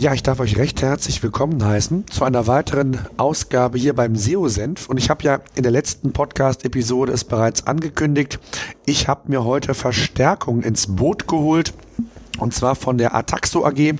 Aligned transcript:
Ja, 0.00 0.14
ich 0.14 0.22
darf 0.22 0.38
euch 0.38 0.56
recht 0.56 0.80
herzlich 0.80 1.20
willkommen 1.24 1.64
heißen 1.64 2.06
zu 2.06 2.22
einer 2.22 2.46
weiteren 2.46 3.00
Ausgabe 3.16 3.78
hier 3.78 3.96
beim 3.96 4.14
SEO-Senf. 4.14 4.88
Und 4.88 4.96
ich 4.96 5.10
habe 5.10 5.24
ja 5.24 5.40
in 5.56 5.64
der 5.64 5.72
letzten 5.72 6.12
Podcast-Episode 6.12 7.12
es 7.12 7.24
bereits 7.24 7.66
angekündigt. 7.66 8.38
Ich 8.86 9.08
habe 9.08 9.22
mir 9.28 9.42
heute 9.42 9.74
Verstärkung 9.74 10.62
ins 10.62 10.86
Boot 10.86 11.26
geholt. 11.26 11.74
Und 12.38 12.54
zwar 12.54 12.76
von 12.76 12.96
der 12.96 13.12
Ataxo 13.16 13.66
AG. 13.66 13.94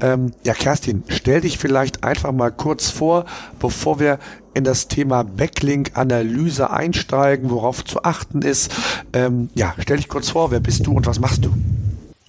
Ähm, 0.00 0.30
ja, 0.44 0.54
Kerstin, 0.54 1.02
stell 1.08 1.40
dich 1.40 1.58
vielleicht 1.58 2.04
einfach 2.04 2.30
mal 2.30 2.52
kurz 2.52 2.88
vor, 2.88 3.24
bevor 3.58 3.98
wir 3.98 4.20
in 4.54 4.62
das 4.62 4.86
Thema 4.86 5.24
Backlink-Analyse 5.24 6.70
einsteigen, 6.70 7.50
worauf 7.50 7.84
zu 7.84 8.04
achten 8.04 8.42
ist. 8.42 8.72
Ähm, 9.12 9.48
ja, 9.56 9.74
stell 9.80 9.96
dich 9.96 10.08
kurz 10.08 10.28
vor, 10.28 10.52
wer 10.52 10.60
bist 10.60 10.86
du 10.86 10.92
und 10.92 11.08
was 11.08 11.18
machst 11.18 11.44
du? 11.44 11.52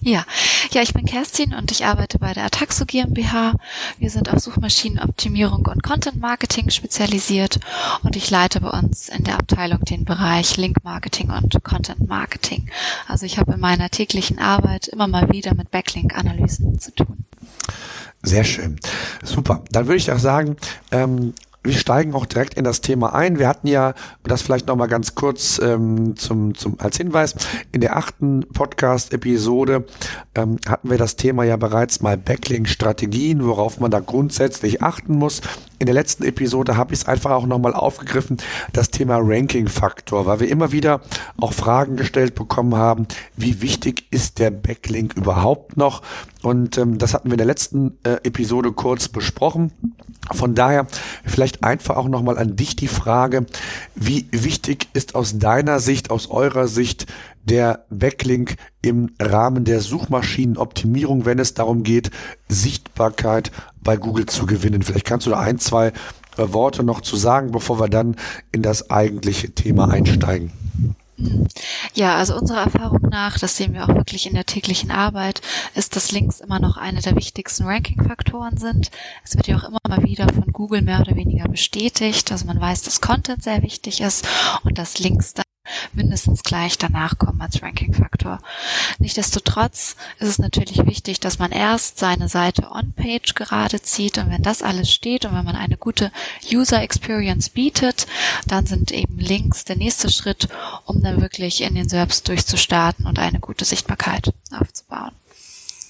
Ja, 0.04 0.24
ja, 0.72 0.82
ich 0.82 0.94
bin 0.94 1.06
Kerstin 1.06 1.54
und 1.54 1.70
ich 1.70 1.84
arbeite 1.84 2.18
bei 2.18 2.32
der 2.32 2.44
Ataxo 2.44 2.84
GmbH. 2.86 3.54
Wir 4.00 4.10
sind 4.10 4.32
auf 4.32 4.40
Suchmaschinenoptimierung 4.40 5.64
und 5.66 5.84
Content 5.84 6.20
Marketing 6.20 6.70
spezialisiert 6.70 7.60
und 8.02 8.16
ich 8.16 8.28
leite 8.28 8.60
bei 8.60 8.70
uns 8.70 9.08
in 9.08 9.22
der 9.22 9.38
Abteilung 9.38 9.84
den 9.84 10.04
Bereich 10.04 10.56
Link 10.56 10.82
Marketing 10.82 11.30
und 11.30 11.62
Content 11.62 12.08
Marketing. 12.08 12.68
Also 13.06 13.26
ich 13.26 13.38
habe 13.38 13.52
in 13.52 13.60
meiner 13.60 13.90
täglichen 13.90 14.40
Arbeit 14.40 14.88
immer 14.88 15.06
mal 15.06 15.30
wieder 15.30 15.54
mit 15.54 15.70
Backlink-Analysen 15.70 16.80
zu 16.80 16.92
tun. 16.92 17.24
Sehr 18.24 18.42
schön. 18.42 18.80
Super. 19.22 19.62
Dann 19.70 19.86
würde 19.86 19.98
ich 19.98 20.10
auch 20.10 20.18
sagen, 20.18 20.56
ähm, 20.90 21.32
wir 21.64 21.74
steigen 21.74 22.14
auch 22.14 22.26
direkt 22.26 22.54
in 22.54 22.64
das 22.64 22.80
Thema 22.80 23.14
ein. 23.14 23.38
Wir 23.38 23.48
hatten 23.48 23.68
ja, 23.68 23.94
das 24.24 24.42
vielleicht 24.42 24.66
nochmal 24.66 24.88
ganz 24.88 25.14
kurz 25.14 25.60
ähm, 25.62 26.16
zum, 26.16 26.54
zum, 26.54 26.78
als 26.80 26.96
Hinweis, 26.96 27.34
in 27.70 27.80
der 27.80 27.96
achten 27.96 28.44
Podcast-Episode 28.52 29.84
ähm, 30.34 30.58
hatten 30.66 30.90
wir 30.90 30.98
das 30.98 31.16
Thema 31.16 31.44
ja 31.44 31.56
bereits 31.56 32.00
mal 32.00 32.16
Backlink-Strategien, 32.16 33.44
worauf 33.44 33.78
man 33.78 33.90
da 33.90 34.00
grundsätzlich 34.00 34.82
achten 34.82 35.16
muss. 35.16 35.40
In 35.78 35.86
der 35.86 35.94
letzten 35.94 36.24
Episode 36.24 36.76
habe 36.76 36.94
ich 36.94 37.00
es 37.00 37.08
einfach 37.08 37.30
auch 37.30 37.46
nochmal 37.46 37.74
aufgegriffen, 37.74 38.38
das 38.72 38.90
Thema 38.90 39.18
Ranking-Faktor, 39.20 40.26
weil 40.26 40.40
wir 40.40 40.48
immer 40.48 40.72
wieder 40.72 41.00
auch 41.40 41.52
Fragen 41.52 41.96
gestellt 41.96 42.34
bekommen 42.34 42.76
haben, 42.76 43.06
wie 43.36 43.60
wichtig 43.62 44.06
ist 44.10 44.38
der 44.38 44.50
Backlink 44.50 45.16
überhaupt 45.16 45.76
noch? 45.76 46.02
Und 46.42 46.76
ähm, 46.76 46.98
das 46.98 47.14
hatten 47.14 47.28
wir 47.28 47.34
in 47.34 47.38
der 47.38 47.46
letzten 47.46 47.98
äh, 48.02 48.16
Episode 48.24 48.72
kurz 48.72 49.08
besprochen. 49.08 49.72
Von 50.32 50.54
daher 50.54 50.86
vielleicht 51.24 51.64
einfach 51.64 51.96
auch 51.96 52.08
nochmal 52.08 52.38
an 52.38 52.56
dich 52.56 52.76
die 52.76 52.88
Frage, 52.88 53.46
wie 53.94 54.26
wichtig 54.30 54.88
ist 54.92 55.14
aus 55.14 55.38
deiner 55.38 55.80
Sicht, 55.80 56.10
aus 56.10 56.30
eurer 56.30 56.68
Sicht 56.68 57.06
der 57.44 57.84
Backlink 57.90 58.56
im 58.82 59.10
Rahmen 59.20 59.64
der 59.64 59.80
Suchmaschinenoptimierung, 59.80 61.24
wenn 61.24 61.38
es 61.38 61.54
darum 61.54 61.82
geht, 61.82 62.10
Sichtbarkeit 62.48 63.50
bei 63.82 63.96
Google 63.96 64.26
zu 64.26 64.46
gewinnen? 64.46 64.82
Vielleicht 64.82 65.06
kannst 65.06 65.26
du 65.26 65.30
da 65.30 65.40
ein, 65.40 65.58
zwei 65.58 65.88
äh, 65.88 65.92
Worte 66.36 66.82
noch 66.82 67.00
zu 67.00 67.16
sagen, 67.16 67.50
bevor 67.50 67.80
wir 67.80 67.88
dann 67.88 68.16
in 68.52 68.62
das 68.62 68.90
eigentliche 68.90 69.50
Thema 69.50 69.88
einsteigen. 69.88 70.52
Ja, 71.94 72.16
also 72.16 72.36
unserer 72.36 72.62
Erfahrung 72.62 73.02
nach, 73.10 73.38
das 73.38 73.56
sehen 73.56 73.74
wir 73.74 73.84
auch 73.84 73.94
wirklich 73.94 74.26
in 74.26 74.34
der 74.34 74.46
täglichen 74.46 74.90
Arbeit, 74.90 75.40
ist, 75.74 75.94
dass 75.94 76.10
Links 76.10 76.40
immer 76.40 76.58
noch 76.58 76.76
eine 76.76 77.00
der 77.00 77.16
wichtigsten 77.16 77.64
Ranking-Faktoren 77.64 78.56
sind. 78.56 78.90
Es 79.22 79.36
wird 79.36 79.46
ja 79.46 79.58
auch 79.58 79.64
immer 79.64 79.78
mal 79.86 80.02
wieder 80.02 80.26
von 80.32 80.52
Google 80.52 80.82
mehr 80.82 81.00
oder 81.00 81.14
weniger 81.14 81.48
bestätigt. 81.48 82.32
Also 82.32 82.46
man 82.46 82.60
weiß, 82.60 82.82
dass 82.82 83.00
Content 83.00 83.42
sehr 83.42 83.62
wichtig 83.62 84.00
ist 84.00 84.26
und 84.64 84.78
dass 84.78 84.98
Links 84.98 85.34
dann 85.34 85.44
mindestens 85.92 86.42
gleich 86.42 86.78
danach 86.78 87.18
kommen 87.18 87.40
als 87.40 87.62
Ranking-Faktor. 87.62 88.40
Nichtsdestotrotz 88.98 89.96
ist 90.18 90.28
es 90.28 90.38
natürlich 90.38 90.84
wichtig, 90.86 91.20
dass 91.20 91.38
man 91.38 91.52
erst 91.52 91.98
seine 91.98 92.28
Seite 92.28 92.70
on-page 92.70 93.34
gerade 93.34 93.80
zieht 93.80 94.18
und 94.18 94.30
wenn 94.30 94.42
das 94.42 94.62
alles 94.62 94.92
steht 94.92 95.24
und 95.24 95.34
wenn 95.34 95.44
man 95.44 95.56
eine 95.56 95.76
gute 95.76 96.10
User 96.52 96.82
Experience 96.82 97.48
bietet, 97.48 98.06
dann 98.46 98.66
sind 98.66 98.90
eben 98.90 99.18
Links 99.18 99.64
der 99.64 99.76
nächste 99.76 100.10
Schritt, 100.10 100.48
um 100.84 101.02
dann 101.02 101.20
wirklich 101.20 101.62
in 101.62 101.74
den 101.74 101.88
SERPs 101.88 102.22
durchzustarten 102.22 103.06
und 103.06 103.18
eine 103.18 103.40
gute 103.40 103.64
Sichtbarkeit 103.64 104.32
aufzubauen. 104.50 105.12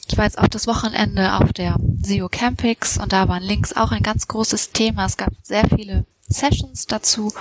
Ich 0.08 0.18
war 0.18 0.24
jetzt 0.24 0.38
auch 0.38 0.48
das 0.48 0.66
Wochenende 0.66 1.34
auf 1.34 1.52
der 1.52 1.76
SEO 2.02 2.28
Campix 2.28 2.98
und 2.98 3.12
da 3.12 3.28
waren 3.28 3.42
Links 3.42 3.72
auch 3.74 3.92
ein 3.92 4.02
ganz 4.02 4.28
großes 4.28 4.72
Thema. 4.72 5.06
Es 5.06 5.16
gab 5.16 5.30
sehr 5.42 5.66
viele 5.68 6.04
Sessions 6.32 6.86
dazu 6.86 7.32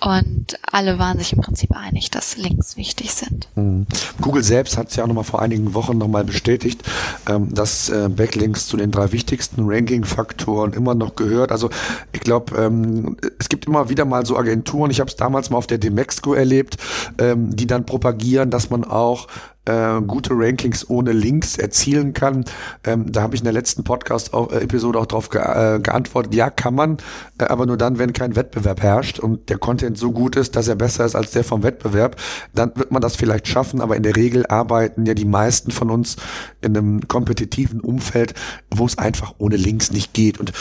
und 0.00 0.58
alle 0.70 0.98
waren 0.98 1.18
sich 1.18 1.32
im 1.32 1.40
Prinzip 1.40 1.70
einig, 1.74 2.10
dass 2.10 2.36
Links 2.36 2.76
wichtig 2.76 3.12
sind. 3.12 3.48
Mhm. 3.54 3.86
Google 4.20 4.42
selbst 4.42 4.76
hat 4.76 4.90
es 4.90 4.96
ja 4.96 5.04
auch 5.04 5.08
nochmal 5.08 5.24
vor 5.24 5.40
einigen 5.40 5.74
Wochen 5.74 5.98
nochmal 5.98 6.24
bestätigt, 6.24 6.82
ähm, 7.28 7.54
dass 7.54 7.88
äh, 7.88 8.08
Backlinks 8.08 8.66
zu 8.66 8.76
den 8.76 8.90
drei 8.90 9.12
wichtigsten 9.12 9.64
Ranking-Faktoren 9.66 10.72
immer 10.72 10.94
noch 10.94 11.16
gehört. 11.16 11.52
Also 11.52 11.70
ich 12.12 12.20
glaube, 12.20 12.56
ähm, 12.56 13.16
es 13.38 13.48
gibt 13.48 13.66
immer 13.66 13.88
wieder 13.88 14.04
mal 14.04 14.26
so 14.26 14.36
Agenturen, 14.36 14.90
ich 14.90 15.00
habe 15.00 15.10
es 15.10 15.16
damals 15.16 15.50
mal 15.50 15.58
auf 15.58 15.66
der 15.66 15.78
Demexco 15.78 16.34
erlebt, 16.34 16.76
ähm, 17.18 17.54
die 17.54 17.66
dann 17.66 17.86
propagieren, 17.86 18.50
dass 18.50 18.70
man 18.70 18.84
auch 18.84 19.28
äh, 19.66 20.00
gute 20.00 20.30
Rankings 20.32 20.88
ohne 20.88 21.12
Links 21.12 21.58
erzielen 21.58 22.12
kann. 22.12 22.44
Ähm, 22.84 23.10
da 23.10 23.22
habe 23.22 23.34
ich 23.34 23.40
in 23.40 23.44
der 23.44 23.52
letzten 23.52 23.84
Podcast-Episode 23.84 24.98
auch 24.98 25.06
darauf 25.06 25.28
ge 25.28 25.40
äh, 25.40 25.80
geantwortet, 25.80 26.34
ja, 26.34 26.50
kann 26.50 26.74
man, 26.74 26.96
äh, 27.38 27.44
aber 27.44 27.66
nur 27.66 27.76
dann, 27.76 27.98
wenn 27.98 28.12
kein 28.12 28.36
Wettbewerb 28.36 28.82
herrscht 28.82 29.18
und 29.18 29.48
der 29.50 29.58
Content 29.58 29.98
so 29.98 30.12
gut 30.12 30.36
ist, 30.36 30.56
dass 30.56 30.68
er 30.68 30.76
besser 30.76 31.04
ist 31.04 31.14
als 31.14 31.32
der 31.32 31.44
vom 31.44 31.62
Wettbewerb, 31.62 32.16
dann 32.54 32.72
wird 32.74 32.90
man 32.90 33.02
das 33.02 33.16
vielleicht 33.16 33.48
schaffen, 33.48 33.80
aber 33.80 33.96
in 33.96 34.02
der 34.02 34.16
Regel 34.16 34.46
arbeiten 34.46 35.06
ja 35.06 35.14
die 35.14 35.24
meisten 35.24 35.70
von 35.70 35.90
uns 35.90 36.16
in 36.60 36.76
einem 36.76 37.08
kompetitiven 37.08 37.80
Umfeld, 37.80 38.34
wo 38.74 38.86
es 38.86 38.98
einfach 38.98 39.34
ohne 39.38 39.56
Links 39.56 39.90
nicht 39.90 40.14
geht. 40.14 40.38
Und 40.38 40.52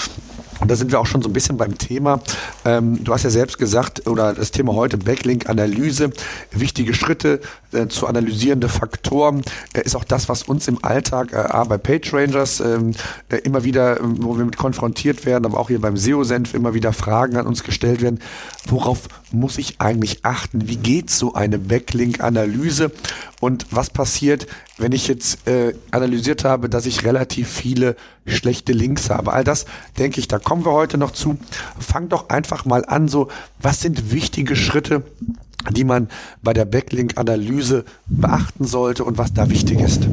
und 0.59 0.71
da 0.71 0.75
sind 0.75 0.91
wir 0.91 0.99
auch 0.99 1.05
schon 1.05 1.21
so 1.21 1.29
ein 1.29 1.33
bisschen 1.33 1.57
beim 1.57 1.77
Thema. 1.77 2.21
Ähm, 2.63 3.03
du 3.03 3.13
hast 3.13 3.23
ja 3.23 3.29
selbst 3.29 3.57
gesagt, 3.57 4.07
oder 4.07 4.33
das 4.33 4.51
Thema 4.51 4.73
heute 4.73 4.97
Backlink-Analyse, 4.97 6.11
wichtige 6.51 6.93
Schritte 6.93 7.41
äh, 7.71 7.87
zu 7.87 8.07
analysierende 8.07 8.69
Faktoren, 8.69 9.43
äh, 9.73 9.81
ist 9.81 9.95
auch 9.95 10.03
das, 10.03 10.29
was 10.29 10.43
uns 10.43 10.67
im 10.67 10.83
Alltag 10.83 11.33
äh, 11.33 11.65
bei 11.67 11.77
PageRangers 11.77 12.61
ähm, 12.61 12.91
äh, 13.29 13.37
immer 13.37 13.63
wieder, 13.63 13.99
ähm, 13.99 14.17
wo 14.21 14.37
wir 14.37 14.45
mit 14.45 14.57
konfrontiert 14.57 15.25
werden, 15.25 15.45
aber 15.45 15.59
auch 15.59 15.67
hier 15.67 15.81
beim 15.81 15.97
SEO-Senf 15.97 16.53
immer 16.53 16.73
wieder 16.73 16.93
Fragen 16.93 17.37
an 17.37 17.47
uns 17.47 17.63
gestellt 17.63 18.01
werden. 18.01 18.19
Worauf 18.67 19.07
muss 19.31 19.57
ich 19.57 19.81
eigentlich 19.81 20.23
achten? 20.23 20.67
Wie 20.67 20.77
geht 20.77 21.09
so 21.09 21.33
eine 21.33 21.59
Backlink-Analyse? 21.59 22.91
Und 23.41 23.67
was 23.69 23.89
passiert, 23.89 24.47
wenn 24.77 24.91
ich 24.91 25.07
jetzt 25.07 25.47
äh, 25.47 25.73
analysiert 25.91 26.43
habe, 26.43 26.69
dass 26.69 26.85
ich 26.85 27.03
relativ 27.03 27.49
viele 27.49 27.95
schlechte 28.25 28.71
Links 28.71 29.09
habe? 29.09 29.33
All 29.33 29.43
das, 29.43 29.65
denke 29.97 30.19
ich, 30.19 30.27
da 30.27 30.39
kommen 30.45 30.63
wir 30.63 30.71
heute 30.71 30.97
noch 30.97 31.11
zu. 31.11 31.37
Fang 31.77 32.07
doch 32.07 32.29
einfach 32.29 32.63
mal 32.63 32.85
an, 32.85 33.09
so, 33.09 33.27
was 33.59 33.81
sind 33.81 34.13
wichtige 34.13 34.55
Schritte, 34.55 35.03
die 35.71 35.83
man 35.83 36.07
bei 36.41 36.53
der 36.53 36.63
Backlink-Analyse 36.63 37.83
beachten 38.05 38.63
sollte 38.63 39.03
und 39.03 39.17
was 39.17 39.33
da 39.33 39.49
wichtig 39.49 39.81
ist? 39.81 40.07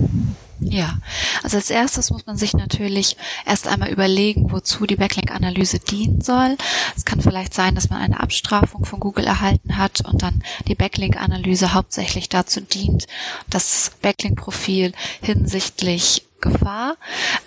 Ja, 0.65 0.99
also 1.43 1.57
als 1.57 1.71
erstes 1.71 2.11
muss 2.11 2.27
man 2.27 2.37
sich 2.37 2.55
natürlich 2.55 3.17
erst 3.45 3.67
einmal 3.67 3.91
überlegen, 3.91 4.53
wozu 4.53 4.87
die 4.87 4.97
Backlink-Analyse 4.97 5.81
dienen 5.81 6.21
soll. 6.21 6.57
Es 6.97 7.05
kann 7.05 7.21
vielleicht 7.21 7.53
sein, 7.53 7.75
dass 7.75 7.91
man 7.91 8.01
eine 8.01 8.21
Abstrafung 8.21 8.85
von 8.85 9.01
Google 9.01 9.27
erhalten 9.27 9.77
hat 9.77 10.03
und 10.07 10.23
dann 10.23 10.43
die 10.69 10.77
Backlink-Analyse 10.77 11.75
hauptsächlich 11.75 12.29
dazu 12.29 12.61
dient, 12.61 13.07
das 13.51 13.93
Backlink-Profil 14.03 14.93
hinsichtlich 15.21 16.25
Gefahr 16.43 16.97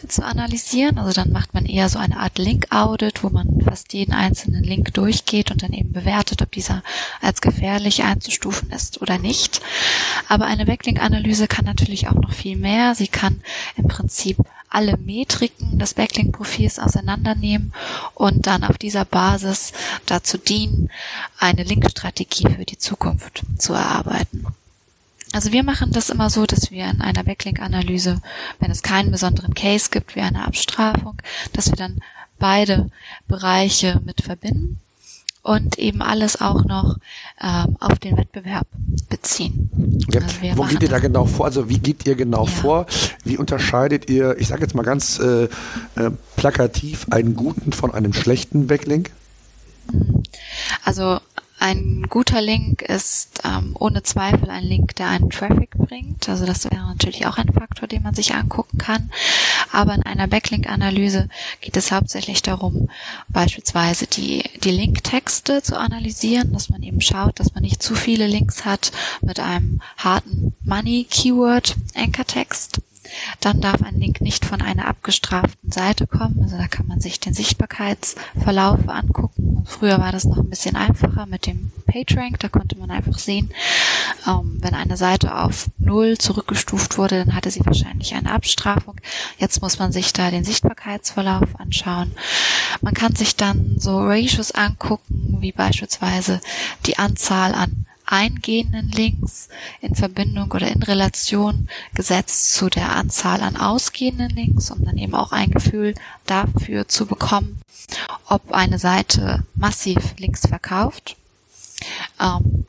zu 0.08 0.26
analysieren. 0.26 0.98
Also 0.98 1.12
dann 1.14 1.32
macht 1.32 1.54
man 1.54 1.66
eher 1.66 1.90
so 1.90 2.00
eine 2.00 2.18
Art 2.18 2.40
Link-Audit, 2.40 3.24
wo 3.24 3.30
man 3.30 3.62
fast 3.64 3.94
jeden 3.94 4.14
einzelnen 4.14 4.64
Link 4.64 4.94
durchgeht 4.96 5.52
und 5.52 5.62
dann 5.62 5.74
eben 5.74 5.92
bewertet, 5.92 6.42
ob 6.42 6.52
dieser 6.52 6.82
als 7.22 7.42
gefährlich 7.42 8.04
einzustufen 8.04 8.72
ist 8.72 9.02
oder 9.02 9.20
nicht. 9.20 9.62
Aber 10.28 10.46
eine 10.46 10.66
Backlink-Analyse 10.66 11.48
kann 11.48 11.66
natürlich 11.66 12.08
auch 12.08 12.16
noch 12.16 12.34
viel 12.34 12.58
mehr. 12.58 12.96
Sie 12.96 13.08
kann 13.08 13.42
im 13.76 13.88
Prinzip 13.88 14.38
alle 14.70 14.98
Metriken 14.98 15.78
des 15.80 15.94
Backlink-Profils 15.94 16.80
auseinandernehmen 16.80 17.74
und 18.14 18.48
dann 18.48 18.64
auf 18.64 18.78
dieser 18.78 19.06
Basis 19.06 19.72
dazu 20.06 20.38
dienen, 20.38 20.90
eine 21.40 21.64
Link-Strategie 21.64 22.50
für 22.50 22.66
die 22.66 22.78
Zukunft 22.78 23.44
zu 23.58 23.74
erarbeiten. 23.74 24.48
Also 25.32 25.52
wir 25.52 25.64
machen 25.64 25.92
das 25.92 26.10
immer 26.10 26.30
so, 26.30 26.46
dass 26.46 26.72
wir 26.72 26.86
in 26.86 27.02
einer 27.02 27.24
Backlink-Analyse, 27.24 28.22
wenn 28.60 28.72
es 28.72 28.84
keinen 28.84 29.12
besonderen 29.12 29.54
Case 29.54 29.90
gibt 29.92 30.16
wie 30.16 30.22
eine 30.22 30.46
Abstrafung, 30.46 31.18
dass 31.54 31.68
wir 31.68 31.76
dann 31.76 32.00
beide 32.40 32.90
Bereiche 33.28 34.02
mit 34.06 34.22
verbinden 34.22 34.80
und 35.46 35.78
eben 35.78 36.02
alles 36.02 36.42
auch 36.42 36.66
noch 36.66 36.98
ähm, 37.42 37.78
auf 37.80 38.00
den 38.00 38.18
Wettbewerb 38.18 38.68
beziehen. 39.10 39.70
Ja, 40.12 40.22
also 40.22 40.58
wo 40.58 40.64
geht 40.64 40.82
ihr 40.82 40.90
da 40.90 41.00
genau 41.00 41.26
vor? 41.26 41.46
Also 41.46 41.70
wie 41.70 41.78
geht 41.78 42.06
ihr 42.08 42.16
genau 42.16 42.46
ja. 42.46 42.52
vor? 42.52 42.86
Wie 43.24 43.38
unterscheidet 43.38 44.10
ihr, 44.10 44.36
ich 44.40 44.48
sage 44.48 44.64
jetzt 44.64 44.74
mal 44.74 44.84
ganz 44.84 45.20
äh, 45.20 45.44
äh, 45.44 46.12
plakativ, 46.36 47.06
einen 47.12 47.36
guten 47.36 47.74
von 47.74 47.94
einem 47.94 48.14
schlechten 48.14 48.68
Backlink? 48.68 49.12
Hm. 49.92 50.24
Also 50.84 51.20
ein 51.66 52.06
guter 52.10 52.42
Link 52.42 52.82
ist 52.84 53.42
ähm, 53.44 53.76
ohne 53.80 54.04
Zweifel 54.04 54.52
ein 54.52 54.64
Link, 54.64 54.96
der 54.98 55.08
einen 55.08 55.32
Traffic 55.32 55.72
bringt. 55.72 56.30
Also 56.30 56.46
das 56.46 56.66
wäre 56.66 56.86
natürlich 56.86 57.26
auch 57.26 57.40
ein 57.40 57.52
Faktor, 57.52 57.88
den 57.88 58.04
man 58.04 58.14
sich 58.14 58.36
angucken 58.36 58.78
kann. 58.78 59.10
Aber 59.72 59.96
in 59.96 60.04
einer 60.04 60.28
Backlink-Analyse 60.28 61.28
geht 61.62 61.76
es 61.76 61.92
hauptsächlich 61.92 62.44
darum, 62.44 62.92
beispielsweise 63.30 64.06
die, 64.06 64.44
die 64.64 64.70
Linktexte 64.70 65.64
zu 65.64 65.80
analysieren, 65.80 66.54
dass 66.54 66.70
man 66.70 66.84
eben 66.84 67.02
schaut, 67.02 67.40
dass 67.40 67.56
man 67.56 67.64
nicht 67.64 67.82
zu 67.82 67.96
viele 67.96 68.28
Links 68.28 68.64
hat 68.64 68.92
mit 69.22 69.40
einem 69.40 69.82
harten 69.98 70.54
Money-Keyword-Anchor-Text. 70.66 72.80
Dann 73.40 73.62
darf 73.62 73.82
ein 73.82 74.00
Link 74.00 74.22
nicht 74.22 74.46
von 74.46 74.62
einer 74.62 74.88
abgestraften 74.88 75.72
Seite 75.72 76.08
kommen. 76.08 76.40
Also 76.44 76.58
da 76.58 76.68
kann 76.68 76.88
man 76.88 77.00
sich 77.00 77.20
den 77.20 77.34
Sichtbarkeitsverlauf 77.34 78.88
angucken. 78.88 79.64
Früher 79.66 80.00
war 80.00 80.12
das 80.12 80.26
noch 80.26 80.38
ein 80.38 80.50
bisschen 80.50 80.76
einfacher 80.76 81.26
mit 81.26 81.46
dem 81.46 81.72
PageRank. 81.88 82.40
Da 82.40 82.50
konnte 82.50 82.78
man 82.78 82.92
einfach 82.92 83.18
sehen, 83.18 83.52
ähm, 84.28 84.58
wenn 84.62 84.74
eine 84.74 84.98
Seite 84.98 85.36
auf 85.36 85.70
Null 85.78 86.18
zurückgestuft 86.18 86.98
wurde, 86.98 87.24
dann 87.26 87.36
hatte 87.36 87.52
sie 87.52 87.66
wahrscheinlich 87.66 88.14
eine 88.14 88.32
Abstrafung. 88.32 88.96
Jetzt 89.38 89.62
muss 89.62 89.80
man 89.80 89.92
sich 89.92 90.14
da 90.14 90.32
den 90.32 90.44
Sichtbarkeitsverlauf 90.44 91.60
anschauen. 91.60 92.12
Man 92.82 92.94
kann 92.94 93.16
sich 93.16 93.36
dann 93.36 93.76
so 93.78 94.00
Ratios 94.00 94.52
angucken, 94.52 95.38
wie 95.40 95.52
beispielsweise 95.52 96.42
die 96.86 96.98
Anzahl 96.98 97.54
an 97.54 97.86
eingehenden 98.06 98.90
Links 98.92 99.50
in 99.82 99.96
Verbindung 99.96 100.52
oder 100.52 100.68
in 100.68 100.84
Relation 100.84 101.68
gesetzt 101.94 102.54
zu 102.54 102.70
der 102.70 102.96
Anzahl 102.96 103.42
an 103.42 103.58
ausgehenden 103.58 104.30
Links, 104.30 104.72
um 104.72 104.84
dann 104.86 104.98
eben 104.98 105.16
auch 105.16 105.32
ein 105.32 105.52
Gefühl 105.52 105.96
dafür 106.26 106.88
zu 106.88 107.06
bekommen, 107.06 107.62
ob 108.28 108.52
eine 108.52 108.80
Seite 108.80 109.44
massiv 109.56 110.16
Links 110.18 110.48
verkauft. 110.48 111.18
Ähm, 112.20 112.66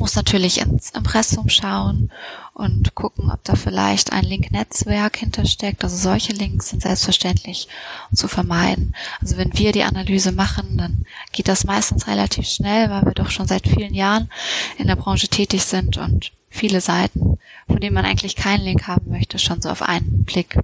muss 0.00 0.16
natürlich 0.16 0.60
ins 0.60 0.90
Impressum 0.90 1.48
schauen 1.48 2.10
und 2.54 2.94
gucken, 2.94 3.30
ob 3.30 3.42
da 3.44 3.54
vielleicht 3.54 4.12
ein 4.12 4.24
Link-Netzwerk 4.24 5.18
hintersteckt. 5.18 5.84
Also 5.84 5.96
solche 5.96 6.32
Links 6.32 6.70
sind 6.70 6.82
selbstverständlich 6.82 7.68
zu 8.12 8.26
vermeiden. 8.26 8.94
Also 9.20 9.36
wenn 9.36 9.56
wir 9.56 9.72
die 9.72 9.84
Analyse 9.84 10.32
machen, 10.32 10.76
dann 10.76 11.06
geht 11.32 11.48
das 11.48 11.64
meistens 11.64 12.06
relativ 12.06 12.48
schnell, 12.48 12.90
weil 12.90 13.04
wir 13.04 13.12
doch 13.12 13.30
schon 13.30 13.46
seit 13.46 13.68
vielen 13.68 13.94
Jahren 13.94 14.30
in 14.78 14.88
der 14.88 14.96
Branche 14.96 15.28
tätig 15.28 15.64
sind 15.64 15.96
und 15.96 16.32
viele 16.48 16.80
Seiten, 16.80 17.38
von 17.66 17.80
denen 17.80 17.94
man 17.94 18.04
eigentlich 18.04 18.36
keinen 18.36 18.64
Link 18.64 18.88
haben 18.88 19.10
möchte, 19.10 19.38
schon 19.38 19.62
so 19.62 19.70
auf 19.70 19.82
einen 19.82 20.24
Blick 20.24 20.58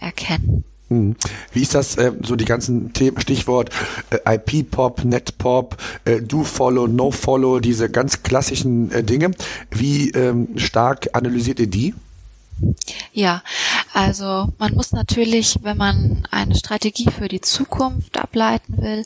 erkennen. 0.00 0.64
Hm. 0.88 1.16
Wie 1.52 1.62
ist 1.62 1.74
das, 1.74 1.96
äh, 1.96 2.12
so 2.22 2.34
die 2.36 2.46
ganzen 2.46 2.92
Themen, 2.92 3.20
Stichwort 3.20 3.70
äh, 4.10 4.36
IP-Pop, 4.36 5.04
Net-Pop, 5.04 5.76
äh, 6.04 6.22
Do-Follow, 6.22 6.86
No-Follow, 6.86 7.60
diese 7.60 7.90
ganz 7.90 8.22
klassischen 8.22 8.90
äh, 8.90 9.04
Dinge. 9.04 9.32
Wie 9.70 10.10
ähm, 10.10 10.48
stark 10.56 11.08
analysiert 11.12 11.60
ihr 11.60 11.66
die? 11.66 11.94
Ja, 13.12 13.42
also 13.92 14.48
man 14.58 14.74
muss 14.74 14.92
natürlich, 14.92 15.58
wenn 15.62 15.76
man 15.76 16.26
eine 16.30 16.54
Strategie 16.54 17.10
für 17.10 17.28
die 17.28 17.40
Zukunft 17.40 18.18
ableiten 18.18 18.78
will, 18.78 19.04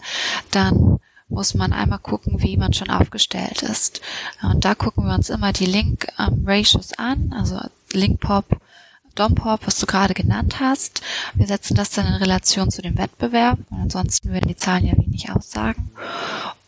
dann 0.50 0.99
muss 1.29 1.55
man 1.55 1.73
einmal 1.73 1.99
gucken, 1.99 2.43
wie 2.43 2.56
man 2.56 2.73
schon 2.73 2.90
aufgestellt 2.90 3.62
ist. 3.62 4.00
Und 4.43 4.64
da 4.64 4.75
gucken 4.75 5.06
wir 5.06 5.14
uns 5.14 5.31
immer 5.31 5.52
die 5.52 5.67
Link-Ratios 5.67 6.93
ähm, 6.99 7.05
an, 7.05 7.34
also 7.37 7.58
Link-Pop, 7.93 8.44
Dompop, 9.14 9.66
was 9.66 9.78
du 9.78 9.86
gerade 9.86 10.14
genannt 10.14 10.60
hast. 10.60 11.02
Wir 11.34 11.46
setzen 11.46 11.74
das 11.74 11.90
dann 11.90 12.06
in 12.06 12.14
Relation 12.14 12.70
zu 12.70 12.82
dem 12.82 12.98
Wettbewerb. 12.98 13.58
Und 13.70 13.78
ansonsten 13.78 14.30
würden 14.30 14.48
die 14.48 14.56
Zahlen 14.56 14.86
ja 14.86 14.96
wenig 14.96 15.30
aussagen. 15.30 15.90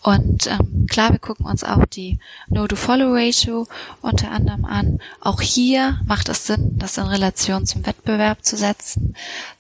Und 0.05 0.49
ähm, 0.49 0.87
klar, 0.87 1.13
wir 1.13 1.19
gucken 1.19 1.47
uns 1.47 1.65
auch 1.65 1.87
die 1.87 2.19
No-to-Follow-Ratio 2.51 3.67
unter 4.03 4.31
anderem 4.31 4.67
an. 4.67 5.01
Auch 5.21 5.41
hier 5.41 5.99
macht 6.05 6.29
es 6.29 6.47
Sinn, 6.47 6.73
das 6.77 6.99
in 6.99 7.05
Relation 7.05 7.65
zum 7.65 7.87
Wettbewerb 7.87 8.45
zu 8.45 8.59
setzen, 8.59 9.17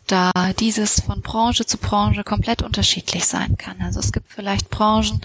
da 0.06 0.32
dieses 0.60 1.00
von 1.00 1.22
Branche 1.22 1.64
zu 1.64 1.78
Branche 1.78 2.25
komplett 2.25 2.60
unterschiedlich 2.60 3.25
sein 3.25 3.56
kann. 3.56 3.81
Also 3.81 4.00
es 4.00 4.12
gibt 4.12 4.31
vielleicht 4.31 4.69
Branchen, 4.69 5.22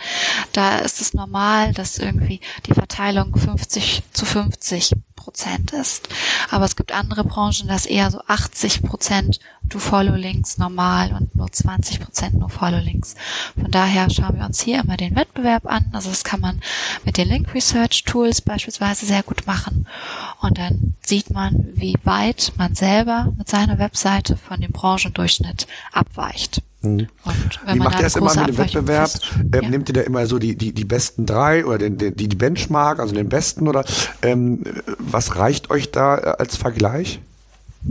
da 0.54 0.78
ist 0.78 1.02
es 1.02 1.14
normal, 1.14 1.74
dass 1.74 1.98
irgendwie 1.98 2.40
die 2.66 2.74
Verteilung 2.74 3.36
50 3.36 4.04
zu 4.14 4.26
50 4.26 4.94
Prozent 5.20 5.72
ist. 5.74 6.08
Aber 6.50 6.66
es 6.66 6.76
gibt 6.76 6.94
andere 6.94 7.24
Branchen, 7.24 7.68
das 7.68 7.86
eher 7.86 8.10
so 8.10 8.22
80 8.26 8.84
Prozent 8.84 9.40
Do-Follow-Links 9.64 10.58
normal 10.58 11.14
und 11.14 11.36
nur 11.36 11.52
20 11.52 12.00
Prozent 12.00 12.36
No-Follow-Links. 12.36 13.16
Von 13.60 13.70
daher 13.70 14.10
schauen 14.10 14.38
wir 14.38 14.46
uns 14.46 14.62
hier 14.62 14.80
immer 14.80 14.96
den 14.96 15.16
Wettbewerb 15.16 15.66
an. 15.66 15.92
Also 15.92 16.10
das 16.10 16.24
kann 16.24 16.40
man 16.40 16.62
mit 17.04 17.18
den 17.18 17.28
Link 17.28 17.54
Research 17.54 18.04
Tools 18.06 18.42
beispielsweise 18.42 19.06
sehr 19.06 19.24
gut 19.24 19.46
machen. 19.46 19.86
Und 20.40 20.58
dann 20.58 20.96
sieht 21.02 21.30
man, 21.32 21.68
wie 21.74 21.96
weit 22.04 22.54
man 22.58 22.74
selber 22.76 23.34
mit 23.38 23.50
seiner 23.50 23.78
Webseite 23.78 24.38
von 24.38 24.62
dem 24.62 24.72
Branchendurchschnitt 24.72 25.68
abweicht. 25.92 26.62
Mhm. 26.82 27.08
Wie 27.74 27.80
macht 27.80 28.00
er 28.00 28.08
es 28.08 28.16
immer 28.16 28.34
mit 28.34 28.48
dem 28.48 28.58
Wettbewerb? 28.58 29.12
Ähm, 29.38 29.50
ja. 29.64 29.70
Nimmt 29.70 29.90
ihr 29.90 29.94
da 29.94 30.02
immer 30.02 30.26
so 30.26 30.40
die, 30.40 30.56
die, 30.56 30.74
die 30.74 30.86
besten 30.86 31.26
drei 31.26 31.66
oder 31.66 31.78
den, 31.78 31.98
den, 31.98 32.16
die 32.16 32.28
Benchmark, 32.28 33.00
also 33.00 33.14
den 33.14 33.30
besten 33.30 33.68
oder 33.68 33.84
ähm, 34.22 34.64
was 34.98 35.36
reicht 35.36 35.70
euch 35.72 35.92
da 35.92 36.18
äh, 36.18 36.36
als 36.38 36.56
Vergleich? 36.56 37.20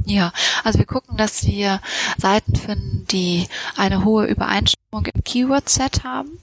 Ja, 0.05 0.33
also 0.65 0.79
wir 0.79 0.87
gucken, 0.87 1.17
dass 1.17 1.47
wir 1.47 1.81
Seiten 2.19 2.57
finden, 2.57 3.07
die 3.11 3.49
eine 3.77 4.05
hohe 4.05 4.27
Übereinstimmung 4.27 5.07
im 5.07 5.25
Keyword-Set 5.25 6.05
haben. 6.05 6.39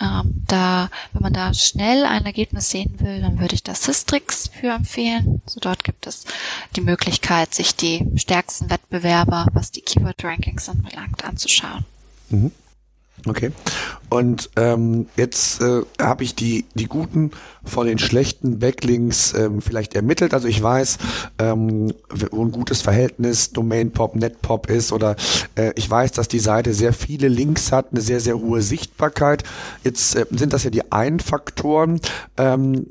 Ähm, 0.00 0.44
da, 0.46 0.90
wenn 1.12 1.22
man 1.22 1.32
da 1.32 1.52
schnell 1.54 2.04
ein 2.04 2.24
Ergebnis 2.26 2.70
sehen 2.70 3.00
will, 3.00 3.20
dann 3.20 3.40
würde 3.40 3.54
ich 3.54 3.62
das 3.62 3.82
Systrix 3.82 4.48
für 4.48 4.68
empfehlen. 4.68 5.42
Also 5.44 5.60
dort 5.60 5.82
gibt 5.82 6.06
es 6.06 6.24
die 6.76 6.80
Möglichkeit, 6.80 7.54
sich 7.54 7.74
die 7.74 8.06
stärksten 8.16 8.70
Wettbewerber, 8.70 9.46
was 9.52 9.72
die 9.72 9.80
Keyword-Rankings 9.80 10.68
anbelangt, 10.68 11.24
anzuschauen. 11.24 11.84
Mhm. 12.28 12.52
Okay. 13.24 13.50
Und 14.08 14.50
ähm, 14.56 15.06
jetzt 15.16 15.60
äh, 15.60 15.82
habe 16.00 16.22
ich 16.22 16.34
die, 16.36 16.64
die 16.74 16.86
guten 16.86 17.32
von 17.64 17.86
den 17.86 17.98
schlechten 17.98 18.60
Backlinks 18.60 19.34
ähm, 19.34 19.60
vielleicht 19.60 19.94
ermittelt. 19.94 20.32
Also 20.32 20.46
ich 20.46 20.62
weiß, 20.62 20.98
ähm, 21.38 21.92
wo 22.30 22.44
ein 22.44 22.52
gutes 22.52 22.82
Verhältnis 22.82 23.50
Domain-Pop, 23.50 24.14
Net-Pop 24.14 24.70
ist 24.70 24.92
oder 24.92 25.16
äh, 25.56 25.72
ich 25.74 25.90
weiß, 25.90 26.12
dass 26.12 26.28
die 26.28 26.38
Seite 26.38 26.72
sehr 26.72 26.92
viele 26.92 27.26
Links 27.26 27.72
hat, 27.72 27.88
eine 27.90 28.00
sehr, 28.00 28.20
sehr 28.20 28.38
hohe 28.38 28.62
Sichtbarkeit. 28.62 29.42
Jetzt 29.82 30.14
äh, 30.14 30.26
sind 30.30 30.52
das 30.52 30.62
ja 30.62 30.70
die 30.70 30.92
einen 30.92 31.18
Faktoren. 31.18 32.00
Ähm, 32.36 32.86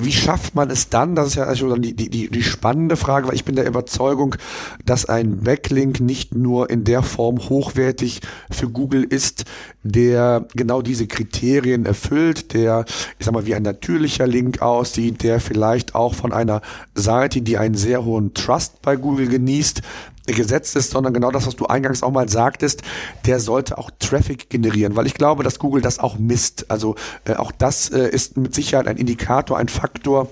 wie 0.00 0.12
schafft 0.12 0.54
man 0.54 0.70
es 0.70 0.88
dann? 0.88 1.14
Das 1.14 1.28
ist 1.28 1.34
ja 1.36 1.44
also 1.44 1.76
die, 1.76 1.94
die, 1.94 2.28
die 2.28 2.42
spannende 2.42 2.96
Frage, 2.96 3.28
weil 3.28 3.34
ich 3.34 3.44
bin 3.44 3.56
der 3.56 3.66
Überzeugung, 3.66 4.36
dass 4.84 5.04
ein 5.06 5.40
Backlink 5.40 6.00
nicht 6.00 6.34
nur 6.34 6.70
in 6.70 6.84
der 6.84 7.02
Form 7.02 7.38
hochwertig 7.48 8.20
für 8.50 8.68
Google 8.68 9.04
ist, 9.04 9.44
der 9.82 10.46
genau 10.54 10.82
diese 10.82 11.06
Kriterien 11.06 11.86
erfüllt, 11.86 12.54
der, 12.54 12.84
ich 13.18 13.26
sag 13.26 13.34
mal, 13.34 13.46
wie 13.46 13.54
ein 13.54 13.62
natürlicher 13.62 14.26
Link 14.26 14.62
aussieht, 14.62 15.22
der 15.22 15.40
vielleicht 15.40 15.94
auch 15.94 16.14
von 16.14 16.32
einer 16.32 16.60
Seite, 16.94 17.42
die 17.42 17.58
einen 17.58 17.74
sehr 17.74 18.04
hohen 18.04 18.34
Trust 18.34 18.82
bei 18.82 18.96
Google 18.96 19.28
genießt, 19.28 19.82
gesetzt 20.32 20.76
ist, 20.76 20.90
sondern 20.90 21.14
genau 21.14 21.30
das, 21.30 21.46
was 21.46 21.56
du 21.56 21.66
eingangs 21.66 22.02
auch 22.02 22.10
mal 22.10 22.28
sagtest, 22.28 22.82
der 23.26 23.40
sollte 23.40 23.78
auch 23.78 23.90
Traffic 23.98 24.50
generieren, 24.50 24.96
weil 24.96 25.06
ich 25.06 25.14
glaube, 25.14 25.42
dass 25.42 25.58
Google 25.58 25.82
das 25.82 25.98
auch 25.98 26.18
misst. 26.18 26.70
Also 26.70 26.94
äh, 27.24 27.34
auch 27.34 27.52
das 27.52 27.90
äh, 27.90 28.08
ist 28.08 28.36
mit 28.36 28.54
Sicherheit 28.54 28.88
ein 28.88 28.96
Indikator, 28.96 29.58
ein 29.58 29.68
Faktor, 29.68 30.28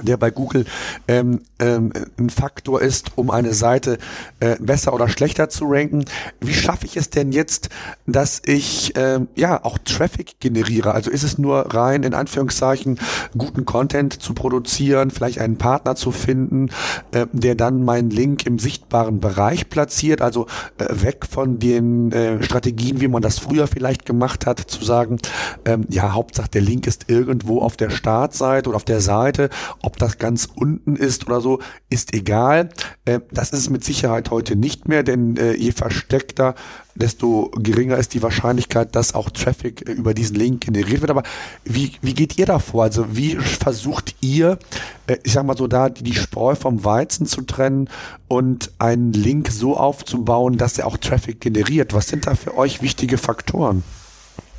der 0.00 0.16
bei 0.16 0.30
Google 0.30 0.64
ähm, 1.06 1.42
ähm, 1.58 1.92
ein 2.18 2.30
Faktor 2.30 2.80
ist, 2.80 3.12
um 3.16 3.30
eine 3.30 3.52
Seite 3.52 3.98
äh, 4.40 4.56
besser 4.58 4.94
oder 4.94 5.08
schlechter 5.08 5.50
zu 5.50 5.66
ranken. 5.66 6.06
Wie 6.40 6.54
schaffe 6.54 6.86
ich 6.86 6.96
es 6.96 7.10
denn 7.10 7.30
jetzt, 7.30 7.68
dass 8.06 8.40
ich 8.46 8.94
ähm, 8.96 9.28
ja 9.36 9.62
auch 9.64 9.76
Traffic 9.78 10.40
generiere? 10.40 10.92
Also 10.92 11.10
ist 11.10 11.24
es 11.24 11.36
nur 11.36 11.74
rein 11.74 12.04
in 12.04 12.14
Anführungszeichen 12.14 12.98
guten 13.36 13.66
Content 13.66 14.22
zu 14.22 14.32
produzieren, 14.32 15.10
vielleicht 15.10 15.38
einen 15.38 15.58
Partner 15.58 15.94
zu 15.94 16.10
finden, 16.10 16.70
äh, 17.12 17.26
der 17.32 17.54
dann 17.54 17.84
meinen 17.84 18.10
Link 18.10 18.46
im 18.46 18.58
sichtbaren 18.58 19.20
Bereich 19.20 19.68
platziert, 19.68 20.22
also 20.22 20.46
äh, 20.78 20.86
weg 21.02 21.26
von 21.30 21.58
den 21.58 22.12
äh, 22.12 22.42
Strategien, 22.42 23.02
wie 23.02 23.08
man 23.08 23.20
das 23.20 23.38
früher 23.38 23.66
vielleicht 23.66 24.06
gemacht 24.06 24.46
hat, 24.46 24.58
zu 24.58 24.82
sagen, 24.82 25.18
ähm, 25.66 25.84
ja 25.90 26.12
Hauptsache 26.12 26.48
der 26.48 26.62
Link 26.62 26.86
ist 26.86 27.10
irgendwo 27.10 27.60
auf 27.60 27.76
der 27.76 27.90
Startseite 27.90 28.70
oder 28.70 28.76
auf 28.76 28.84
der 28.84 29.02
Seite 29.02 29.50
Ob 29.82 29.98
das 29.98 30.18
ganz 30.18 30.48
unten 30.54 30.96
ist 30.96 31.26
oder 31.26 31.40
so, 31.40 31.60
ist 31.90 32.14
egal. 32.14 32.70
Äh, 33.04 33.20
das 33.30 33.50
ist 33.50 33.70
mit 33.70 33.84
Sicherheit 33.84 34.30
heute 34.30 34.56
nicht 34.56 34.88
mehr, 34.88 35.02
denn 35.02 35.36
äh, 35.36 35.54
je 35.54 35.72
versteckter, 35.72 36.54
desto 36.94 37.50
geringer 37.56 37.96
ist 37.96 38.14
die 38.14 38.22
Wahrscheinlichkeit, 38.22 38.94
dass 38.94 39.14
auch 39.14 39.30
Traffic 39.30 39.88
äh, 39.88 39.92
über 39.92 40.14
diesen 40.14 40.36
Link 40.36 40.62
generiert 40.62 41.00
wird. 41.00 41.10
Aber 41.10 41.22
wie, 41.64 41.92
wie 42.00 42.14
geht 42.14 42.38
ihr 42.38 42.46
da 42.46 42.58
vor? 42.58 42.84
Also 42.84 43.16
wie 43.16 43.36
versucht 43.36 44.14
ihr, 44.20 44.58
äh, 45.06 45.16
ich 45.24 45.32
sag 45.32 45.44
mal 45.44 45.56
so, 45.56 45.66
da 45.66 45.88
die 45.88 46.14
Spreu 46.14 46.54
vom 46.54 46.84
Weizen 46.84 47.26
zu 47.26 47.42
trennen 47.42 47.88
und 48.28 48.72
einen 48.78 49.12
Link 49.12 49.50
so 49.50 49.76
aufzubauen, 49.76 50.58
dass 50.58 50.78
er 50.78 50.86
auch 50.86 50.96
Traffic 50.96 51.40
generiert? 51.40 51.94
Was 51.94 52.08
sind 52.08 52.26
da 52.26 52.34
für 52.34 52.56
euch 52.56 52.82
wichtige 52.82 53.18
Faktoren? 53.18 53.82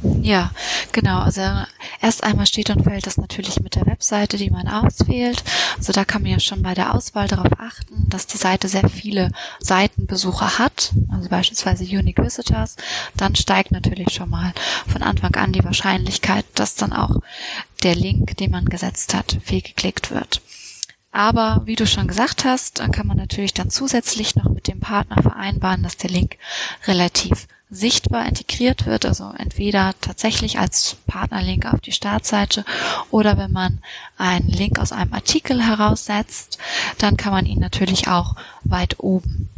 Ja, 0.01 0.51
genau. 0.91 1.19
Also 1.19 1.41
erst 2.01 2.23
einmal 2.23 2.45
steht 2.45 2.69
und 2.69 2.83
fällt 2.83 3.07
das 3.07 3.17
natürlich 3.17 3.61
mit 3.61 3.75
der 3.75 3.85
Webseite, 3.85 4.37
die 4.37 4.49
man 4.49 4.67
auswählt. 4.67 5.43
Also 5.77 5.93
da 5.93 6.03
kann 6.03 6.23
man 6.23 6.31
ja 6.31 6.39
schon 6.39 6.61
bei 6.61 6.73
der 6.73 6.93
Auswahl 6.93 7.27
darauf 7.27 7.59
achten, 7.59 8.09
dass 8.09 8.27
die 8.27 8.37
Seite 8.37 8.67
sehr 8.67 8.89
viele 8.89 9.31
Seitenbesucher 9.59 10.59
hat, 10.59 10.91
also 11.09 11.29
beispielsweise 11.29 11.85
Unique 11.85 12.21
Visitors. 12.21 12.75
Dann 13.15 13.35
steigt 13.35 13.71
natürlich 13.71 14.11
schon 14.11 14.29
mal 14.29 14.53
von 14.87 15.03
Anfang 15.03 15.35
an 15.35 15.53
die 15.53 15.63
Wahrscheinlichkeit, 15.63 16.45
dass 16.55 16.75
dann 16.75 16.91
auch 16.91 17.21
der 17.83 17.95
Link, 17.95 18.35
den 18.37 18.51
man 18.51 18.65
gesetzt 18.65 19.13
hat, 19.13 19.37
viel 19.43 19.61
geklickt 19.61 20.11
wird. 20.11 20.41
Aber 21.13 21.61
wie 21.65 21.75
du 21.75 21.85
schon 21.85 22.07
gesagt 22.07 22.43
hast, 22.43 22.79
dann 22.79 22.91
kann 22.91 23.05
man 23.05 23.17
natürlich 23.17 23.53
dann 23.53 23.69
zusätzlich 23.69 24.35
noch 24.35 24.49
mit 24.49 24.67
dem 24.67 24.79
Partner 24.79 25.21
vereinbaren, 25.21 25.83
dass 25.83 25.95
der 25.95 26.09
Link 26.09 26.37
relativ 26.87 27.47
sichtbar 27.73 28.25
integriert 28.27 28.85
wird, 28.85 29.05
also 29.05 29.33
entweder 29.37 29.93
tatsächlich 30.01 30.59
als 30.59 30.97
Partnerlink 31.07 31.71
auf 31.73 31.81
die 31.81 31.91
Startseite 31.91 32.63
oder 33.09 33.37
wenn 33.37 33.51
man 33.51 33.79
einen 34.17 34.47
Link 34.47 34.79
aus 34.79 34.91
einem 34.91 35.13
Artikel 35.13 35.65
heraussetzt, 35.65 36.57
dann 36.99 37.17
kann 37.17 37.33
man 37.33 37.45
ihn 37.45 37.59
natürlich 37.59 38.07
auch 38.07 38.35
weit 38.63 38.99
oben 38.99 39.49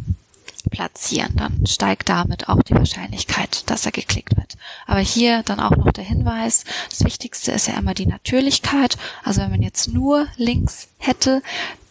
platzieren. 0.69 1.35
Dann 1.35 1.65
steigt 1.67 2.09
damit 2.09 2.49
auch 2.49 2.61
die 2.63 2.73
Wahrscheinlichkeit, 2.73 3.69
dass 3.69 3.85
er 3.85 3.91
geklickt 3.91 4.35
wird. 4.35 4.55
Aber 4.87 4.99
hier 4.99 5.43
dann 5.43 5.59
auch 5.59 5.75
noch 5.75 5.91
der 5.91 6.03
Hinweis, 6.03 6.63
das 6.89 7.03
Wichtigste 7.03 7.51
ist 7.51 7.67
ja 7.67 7.77
immer 7.77 7.93
die 7.93 8.07
Natürlichkeit. 8.07 8.97
Also 9.23 9.41
wenn 9.41 9.51
man 9.51 9.61
jetzt 9.61 9.87
nur 9.87 10.27
Links 10.37 10.87
hätte, 10.97 11.41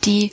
die 0.04 0.32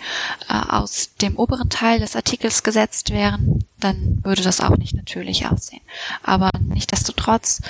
äh, 0.50 0.54
aus 0.54 1.12
dem 1.22 1.38
oberen 1.38 1.70
Teil 1.70 2.00
des 2.00 2.16
Artikels 2.16 2.63
gesetzt 2.63 3.12
wären, 3.12 3.66
dann 3.80 4.20
würde 4.24 4.42
das 4.42 4.62
auch 4.62 4.78
nicht 4.78 4.96
natürlich 4.96 5.48
aussehen. 5.48 5.82
Aber 6.24 6.50
nichtdestotrotz 6.60 7.62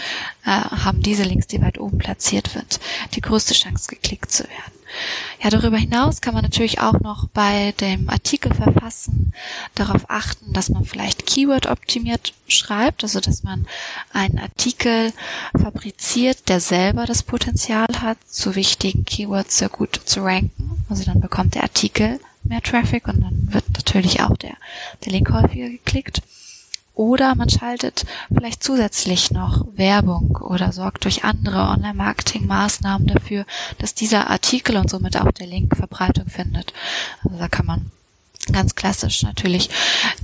äh, 0.46 0.50
haben 0.50 1.02
diese 1.02 1.24
Links, 1.24 1.48
die 1.48 1.62
weit 1.62 1.80
oben 1.80 1.98
platziert 1.98 2.56
wird, 2.56 2.80
die 3.16 3.22
größte 3.22 3.54
Chance 3.54 3.88
geklickt 3.90 4.32
zu 4.32 4.44
werden. 4.44 4.81
Ja, 5.44 5.50
darüber 5.50 5.78
hinaus 5.78 6.22
kann 6.22 6.34
man 6.34 6.44
natürlich 6.44 6.80
auch 6.80 7.00
noch 7.00 7.28
bei 7.30 7.74
dem 7.80 8.10
Artikel 8.10 8.54
verfassen 8.54 9.34
darauf 9.76 10.10
achten, 10.10 10.54
dass 10.54 10.70
man 10.70 10.86
vielleicht 10.86 11.26
Keyword 11.26 11.68
optimiert 11.68 12.34
schreibt, 12.48 13.04
also 13.04 13.20
dass 13.20 13.44
man 13.44 13.68
einen 14.14 14.40
Artikel 14.40 15.14
fabriziert, 15.60 16.50
der 16.50 16.60
selber 16.60 17.06
das 17.06 17.24
Potenzial 17.24 17.88
hat, 18.02 18.18
zu 18.28 18.56
wichtigen 18.56 19.06
Keywords 19.06 19.58
sehr 19.58 19.70
gut 19.70 20.00
zu 20.06 20.22
ranken. 20.24 20.84
Also 20.90 21.04
dann 21.04 21.22
bekommt 21.22 21.56
der 21.56 21.64
Artikel 21.64 22.20
mehr 22.44 22.62
Traffic 22.62 23.08
und 23.08 23.22
dann 23.22 23.54
wird 23.54 23.66
natürlich 23.74 24.22
auch 24.22 24.38
der, 24.38 24.56
der 25.06 25.12
Link 25.12 25.32
häufiger 25.32 25.70
geklickt. 25.70 26.22
Oder 26.94 27.36
man 27.36 27.50
schaltet 27.50 28.06
vielleicht 28.34 28.64
zusätzlich 28.64 29.32
noch 29.32 29.66
Werbung 29.74 30.38
oder 30.38 30.72
sorgt 30.72 31.06
durch 31.06 31.24
andere 31.24 31.70
Online-Marketing-Maßnahmen 31.70 33.08
dafür, 33.08 33.46
dass 33.78 33.96
dieser 33.96 34.30
Artikel 34.30 34.76
und 34.78 34.90
somit 34.90 35.18
auch 35.18 35.32
der 35.32 35.48
Link 35.48 35.76
Verbreitung 35.76 36.28
findet. 36.28 36.74
Also 37.24 37.38
da 37.38 37.48
kann 37.48 37.66
man 37.66 37.92
ganz 38.52 38.76
klassisch 38.76 39.24
natürlich 39.24 39.70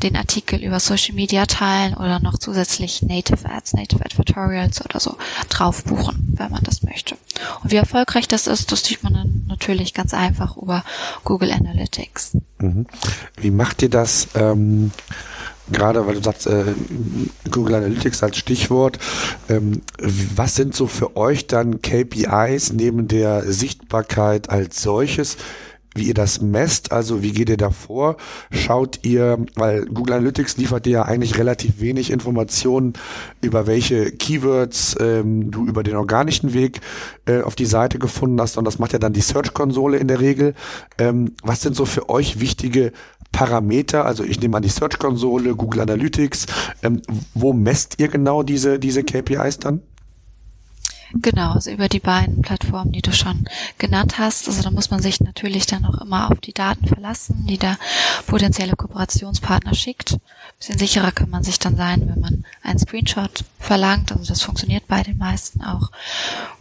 den 0.02 0.16
Artikel 0.16 0.64
über 0.64 0.80
Social 0.80 1.16
Media 1.16 1.46
teilen 1.46 1.94
oder 1.94 2.20
noch 2.20 2.38
zusätzlich 2.38 3.02
Native 3.02 3.50
Ads, 3.50 3.74
Native 3.74 4.04
Advertorials 4.04 4.84
oder 4.84 5.00
so 5.00 5.18
drauf 5.50 5.84
buchen, 5.84 6.34
wenn 6.36 6.52
man 6.52 6.64
das 6.64 6.84
möchte. 6.84 7.16
Und 7.64 7.72
wie 7.72 7.76
erfolgreich 7.76 8.28
das 8.28 8.48
ist, 8.48 8.72
das 8.72 8.84
sieht 8.84 9.04
man 9.04 9.14
dann 9.14 9.46
natürlich 9.48 9.94
ganz 9.94 10.14
einfach 10.14 10.58
über 10.58 10.84
Google 11.24 11.52
Analytics. 11.52 12.38
Mhm. 12.60 12.88
Wie 13.40 13.52
macht 13.52 13.82
ihr 13.82 13.90
das? 13.90 14.30
Ähm 14.36 14.92
gerade 15.72 16.06
weil 16.08 16.16
du 16.16 16.24
sagst, 16.24 16.48
äh, 16.48 16.66
Google 17.52 17.76
Analytics 17.76 18.24
als 18.24 18.38
Stichwort, 18.38 19.00
ähm, 19.50 19.82
was 20.00 20.56
sind 20.56 20.76
so 20.76 20.88
für 20.88 21.16
euch 21.16 21.48
dann 21.48 21.82
KPIs 21.82 22.74
neben 22.74 23.08
der 23.08 23.52
Sichtbarkeit 23.52 24.50
als 24.50 24.82
solches? 24.82 25.38
wie 25.98 26.08
ihr 26.08 26.14
das 26.14 26.42
messt, 26.42 26.92
also 26.92 27.24
wie 27.24 27.32
geht 27.32 27.50
ihr 27.50 27.58
davor? 27.58 28.18
Schaut 28.52 29.00
ihr, 29.04 29.44
weil 29.56 29.86
Google 29.86 30.16
Analytics 30.16 30.58
liefert 30.58 30.86
dir 30.86 30.92
ja 30.92 31.02
eigentlich 31.04 31.38
relativ 31.38 31.82
wenig 31.82 32.12
Informationen 32.12 32.94
über 33.42 33.68
welche 33.68 34.12
Keywords 34.12 34.96
ähm, 35.00 35.52
du 35.52 35.66
über 35.66 35.84
den 35.84 35.96
organischen 35.96 36.54
Weg 36.54 36.82
äh, 37.26 37.42
auf 37.42 37.56
die 37.56 37.66
Seite 37.66 38.00
gefunden 38.00 38.40
hast 38.40 38.58
und 38.58 38.66
das 38.66 38.80
macht 38.80 38.94
ja 38.94 39.00
dann 39.00 39.14
die 39.14 39.22
Search-Konsole 39.22 39.98
in 39.98 40.08
der 40.08 40.22
Regel. 40.22 40.54
Ähm, 40.98 41.34
was 41.44 41.62
sind 41.62 41.76
so 41.76 41.86
für 41.86 42.10
euch 42.10 42.40
wichtige 42.40 42.92
Parameter, 43.38 44.04
also 44.04 44.24
ich 44.24 44.42
nehme 44.42 44.58
an 44.58 44.64
die 44.64 44.70
Search-Konsole, 44.70 45.56
Google 45.56 45.82
Analytics, 45.82 46.48
ähm, 46.82 47.04
wo 47.36 47.54
messt 47.54 48.00
ihr 48.00 48.08
genau 48.08 48.42
diese, 48.42 48.80
diese 48.80 49.04
KPIs 49.04 49.60
dann? 49.60 49.84
Genau, 51.14 51.52
also 51.52 51.70
über 51.70 51.88
die 51.88 52.00
beiden 52.00 52.42
Plattformen, 52.42 52.94
die 52.94 53.04
du 53.04 53.14
schon 53.14 53.48
genannt 53.78 54.18
hast. 54.18 54.48
Also 54.48 54.64
da 54.64 54.72
muss 54.72 54.90
man 54.90 55.04
sich 55.04 55.22
natürlich 55.22 55.68
dann 55.68 55.86
auch 55.86 56.02
immer 56.02 56.32
auf 56.32 56.40
die 56.40 56.52
Daten 56.52 56.88
verlassen, 56.88 57.46
die 57.48 57.60
der 57.60 57.78
potenzielle 58.26 58.76
Kooperationspartner 58.76 59.76
schickt. 59.76 60.14
Ein 60.14 60.20
bisschen 60.58 60.80
sicherer 60.80 61.12
kann 61.12 61.30
man 61.30 61.44
sich 61.44 61.60
dann 61.60 61.76
sein, 61.76 62.10
wenn 62.10 62.20
man 62.20 62.44
einen 62.64 62.80
Screenshot 62.80 63.46
verlangt. 63.60 64.12
Also 64.14 64.26
das 64.26 64.42
funktioniert 64.42 64.88
bei 64.88 65.04
den 65.04 65.20
meisten 65.20 65.62
auch. 65.64 65.92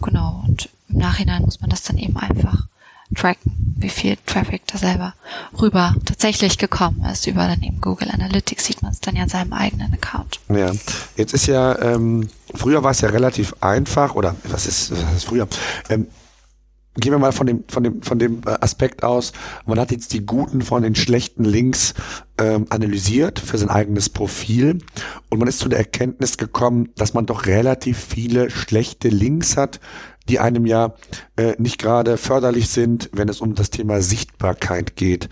Genau. 0.02 0.44
Und 0.46 0.68
im 0.90 0.98
Nachhinein 0.98 1.40
muss 1.40 1.62
man 1.62 1.70
das 1.70 1.84
dann 1.84 1.96
eben 1.96 2.18
einfach 2.18 2.66
tracken, 3.14 3.74
wie 3.76 3.88
viel 3.88 4.16
Traffic 4.26 4.62
da 4.66 4.78
selber 4.78 5.14
rüber 5.60 5.94
tatsächlich 6.04 6.58
gekommen 6.58 7.04
ist. 7.10 7.26
Über 7.26 7.46
dann 7.46 7.62
eben 7.62 7.80
Google 7.80 8.10
Analytics 8.10 8.64
sieht 8.64 8.82
man 8.82 8.92
es 8.92 9.00
dann 9.00 9.16
ja 9.16 9.24
in 9.24 9.28
seinem 9.28 9.52
eigenen 9.52 9.92
Account. 9.92 10.40
Ja, 10.48 10.72
jetzt 11.16 11.32
ist 11.34 11.46
ja, 11.46 11.78
ähm, 11.80 12.28
früher 12.54 12.82
war 12.82 12.90
es 12.90 13.00
ja 13.00 13.08
relativ 13.08 13.54
einfach, 13.60 14.14
oder 14.14 14.34
was 14.44 14.66
ist, 14.66 14.90
was 14.90 15.16
ist 15.16 15.24
früher? 15.24 15.46
Ähm, 15.88 16.06
gehen 16.96 17.12
wir 17.12 17.18
mal 17.18 17.32
von 17.32 17.46
dem, 17.46 17.64
von 17.68 17.82
dem, 17.84 18.02
von 18.02 18.18
dem 18.18 18.40
äh, 18.46 18.56
Aspekt 18.60 19.04
aus, 19.04 19.32
man 19.66 19.78
hat 19.78 19.90
jetzt 19.90 20.12
die 20.12 20.24
guten 20.24 20.62
von 20.62 20.82
den 20.82 20.94
schlechten 20.94 21.44
Links 21.44 21.94
ähm, 22.38 22.66
analysiert 22.70 23.38
für 23.38 23.58
sein 23.58 23.68
eigenes 23.68 24.08
Profil 24.08 24.78
und 25.28 25.38
man 25.38 25.48
ist 25.48 25.58
zu 25.58 25.68
der 25.68 25.78
Erkenntnis 25.78 26.38
gekommen, 26.38 26.88
dass 26.96 27.14
man 27.14 27.26
doch 27.26 27.46
relativ 27.46 27.98
viele 27.98 28.50
schlechte 28.50 29.08
Links 29.08 29.56
hat, 29.56 29.80
die 30.28 30.38
einem 30.38 30.66
ja 30.66 30.94
äh, 31.36 31.54
nicht 31.58 31.78
gerade 31.78 32.16
förderlich 32.16 32.68
sind, 32.68 33.10
wenn 33.12 33.28
es 33.28 33.40
um 33.40 33.54
das 33.54 33.70
Thema 33.70 34.00
Sichtbarkeit 34.00 34.96
geht. 34.96 35.28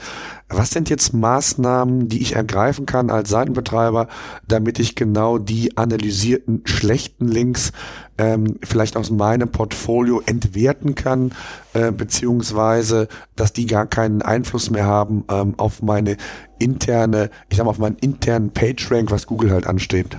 Was 0.48 0.70
sind 0.70 0.90
jetzt 0.90 1.14
Maßnahmen, 1.14 2.08
die 2.08 2.20
ich 2.20 2.36
ergreifen 2.36 2.86
kann 2.86 3.10
als 3.10 3.30
Seitenbetreiber, 3.30 4.08
damit 4.46 4.78
ich 4.78 4.94
genau 4.94 5.38
die 5.38 5.76
analysierten 5.76 6.62
schlechten 6.64 7.26
Links 7.26 7.72
ähm, 8.18 8.58
vielleicht 8.62 8.96
aus 8.96 9.10
meinem 9.10 9.50
Portfolio 9.50 10.22
entwerten 10.24 10.94
kann, 10.94 11.32
äh, 11.72 11.90
beziehungsweise 11.90 13.08
dass 13.34 13.52
die 13.52 13.66
gar 13.66 13.86
keinen 13.86 14.22
Einfluss 14.22 14.70
mehr 14.70 14.86
haben 14.86 15.24
ähm, 15.30 15.54
auf 15.56 15.82
meine 15.82 16.16
interne, 16.58 17.30
ich 17.48 17.56
sag 17.56 17.64
mal, 17.64 17.70
auf 17.70 17.78
meinen 17.78 17.96
internen 17.96 18.50
PageRank, 18.50 19.10
was 19.10 19.26
Google 19.26 19.50
halt 19.50 19.66
anstrebt? 19.66 20.16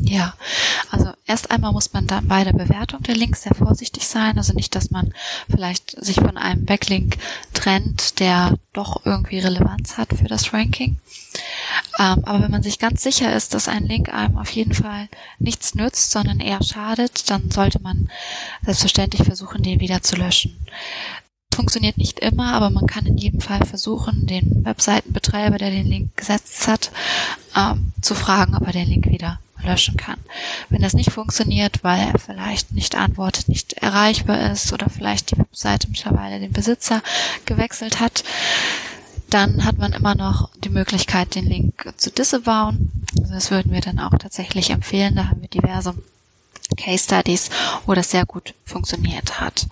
Ja, 0.00 0.34
also 0.90 1.12
erst 1.26 1.50
einmal 1.50 1.72
muss 1.72 1.92
man 1.92 2.06
dann 2.06 2.28
bei 2.28 2.44
der 2.44 2.52
Bewertung 2.52 3.02
der 3.02 3.16
Links 3.16 3.42
sehr 3.42 3.54
vorsichtig 3.54 4.06
sein. 4.06 4.38
Also 4.38 4.52
nicht, 4.52 4.74
dass 4.74 4.90
man 4.90 5.12
vielleicht 5.50 6.02
sich 6.04 6.16
von 6.16 6.36
einem 6.36 6.64
Backlink 6.64 7.16
trennt, 7.52 8.20
der 8.20 8.58
doch 8.72 9.04
irgendwie 9.04 9.38
Relevanz 9.38 9.96
hat 9.96 10.10
für 10.10 10.28
das 10.28 10.52
Ranking. 10.52 10.98
Ähm, 11.98 12.24
aber 12.24 12.42
wenn 12.42 12.50
man 12.50 12.62
sich 12.62 12.78
ganz 12.78 13.02
sicher 13.02 13.34
ist, 13.34 13.54
dass 13.54 13.68
ein 13.68 13.84
Link 13.84 14.12
einem 14.12 14.38
auf 14.38 14.50
jeden 14.50 14.74
Fall 14.74 15.08
nichts 15.38 15.74
nützt, 15.74 16.10
sondern 16.10 16.40
eher 16.40 16.62
schadet, 16.62 17.28
dann 17.30 17.50
sollte 17.50 17.80
man 17.80 18.10
selbstverständlich 18.64 19.24
versuchen, 19.24 19.62
den 19.62 19.80
wieder 19.80 20.02
zu 20.02 20.16
löschen 20.16 20.56
funktioniert 21.58 21.98
nicht 21.98 22.20
immer, 22.20 22.52
aber 22.52 22.70
man 22.70 22.86
kann 22.86 23.04
in 23.04 23.18
jedem 23.18 23.40
Fall 23.40 23.66
versuchen, 23.66 24.28
den 24.28 24.64
Webseitenbetreiber, 24.64 25.58
der 25.58 25.70
den 25.70 25.88
Link 25.88 26.16
gesetzt 26.16 26.68
hat, 26.68 26.92
ähm, 27.56 27.92
zu 28.00 28.14
fragen, 28.14 28.54
ob 28.54 28.64
er 28.64 28.72
den 28.72 28.86
Link 28.86 29.06
wieder 29.06 29.40
löschen 29.62 29.96
kann. 29.96 30.18
Wenn 30.68 30.82
das 30.82 30.94
nicht 30.94 31.10
funktioniert, 31.10 31.82
weil 31.82 32.00
er 32.12 32.18
vielleicht 32.18 32.72
nicht 32.72 32.94
antwortet, 32.94 33.48
nicht 33.48 33.74
erreichbar 33.74 34.50
ist 34.52 34.72
oder 34.72 34.88
vielleicht 34.90 35.30
die 35.30 35.38
Webseite 35.38 35.88
mittlerweile 35.88 36.40
den 36.40 36.52
Besitzer 36.52 37.02
gewechselt 37.44 38.00
hat, 38.00 38.24
dann 39.30 39.64
hat 39.64 39.78
man 39.78 39.92
immer 39.92 40.14
noch 40.14 40.50
die 40.64 40.70
Möglichkeit, 40.70 41.34
den 41.34 41.44
Link 41.44 41.92
zu 41.96 42.10
disavowen. 42.10 43.04
Also 43.20 43.34
das 43.34 43.50
würden 43.50 43.72
wir 43.72 43.80
dann 43.80 43.98
auch 43.98 44.16
tatsächlich 44.18 44.70
empfehlen. 44.70 45.16
Da 45.16 45.28
haben 45.28 45.42
wir 45.42 45.48
diverse 45.48 45.94
Case 46.76 47.04
Studies, 47.04 47.50
wo 47.86 47.94
das 47.94 48.10
sehr 48.10 48.26
gut 48.26 48.54
funktioniert 48.64 49.40
hat. 49.40 49.66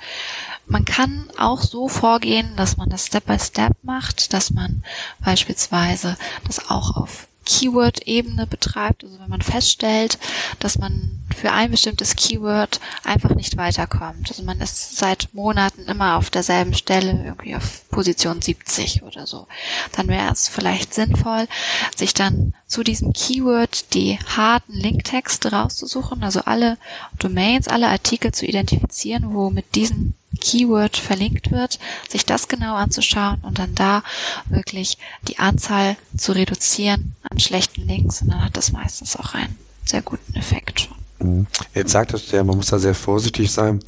man 0.69 0.85
kann 0.85 1.31
auch 1.38 1.62
so 1.62 1.87
vorgehen, 1.88 2.57
dass 2.57 2.76
man 2.76 2.90
das 2.90 3.07
Step 3.07 3.26
by 3.26 3.38
Step 3.38 3.73
macht, 3.83 4.33
dass 4.33 4.50
man 4.50 4.83
beispielsweise 5.21 6.16
das 6.45 6.71
auch 6.71 6.97
auf 6.97 7.28
Keyword-Ebene 7.47 8.47
betreibt. 8.47 9.05
Also 9.05 9.19
wenn 9.21 9.31
man 9.31 9.41
feststellt, 9.41 10.19
dass 10.59 10.79
man 10.79 11.23
für 11.35 11.53
ein 11.53 11.71
bestimmtes 11.71 12.17
Keyword 12.17 12.81
einfach 13.05 13.35
nicht 13.35 13.57
weiterkommt. 13.57 14.29
Also 14.29 14.43
man 14.43 14.61
ist 14.61 14.97
seit 14.97 15.29
Monaten 15.33 15.83
immer 15.83 16.17
auf 16.17 16.31
derselben 16.31 16.75
Stelle, 16.75 17.25
irgendwie 17.25 17.55
auf 17.55 17.88
Position 17.91 18.43
70 18.43 19.03
oder 19.03 19.26
so. 19.26 19.47
Dann 19.93 20.09
wäre 20.09 20.33
es 20.33 20.49
vielleicht 20.49 20.95
sinnvoll, 20.95 21.47
sich 21.95 22.15
dann 22.15 22.55
zu 22.67 22.83
diesem 22.83 23.12
Keyword 23.12 23.95
die 23.95 24.19
harten 24.37 24.75
Linktexte 24.75 25.53
rauszusuchen, 25.53 26.23
also 26.23 26.41
alle 26.41 26.79
Domains, 27.19 27.69
alle 27.69 27.88
Artikel 27.88 28.33
zu 28.33 28.47
identifizieren, 28.47 29.35
wo 29.35 29.50
mit 29.50 29.75
diesem 29.75 30.15
Keyword 30.37 30.97
verlinkt 30.97 31.50
wird, 31.50 31.78
sich 32.09 32.25
das 32.25 32.49
genau 32.49 32.75
anzuschauen 32.75 33.38
und 33.43 33.59
dann 33.59 33.75
da 33.75 34.02
wirklich 34.49 34.99
die 35.28 35.38
Anzahl 35.38 35.97
zu 36.16 36.33
reduzieren 36.33 37.14
an 37.31 37.38
schlechten 37.38 37.87
Links 37.87 38.23
und 38.23 38.28
dann 38.28 38.45
hat 38.45 38.57
das 38.57 38.73
meistens 38.73 39.16
auch 39.16 39.35
einen 39.35 39.57
sehr 39.85 40.02
guten 40.02 40.35
Effekt 40.35 40.81
schon. 40.81 40.97
Mhm. 41.19 41.47
Jetzt 41.75 41.93
sagtest 41.93 42.33
du 42.33 42.37
ja, 42.37 42.45
man 42.45 42.57
muss 42.57 42.66
da 42.66 42.78
sehr 42.78 42.95
vorsichtig 42.95 43.50
sein. 43.50 43.81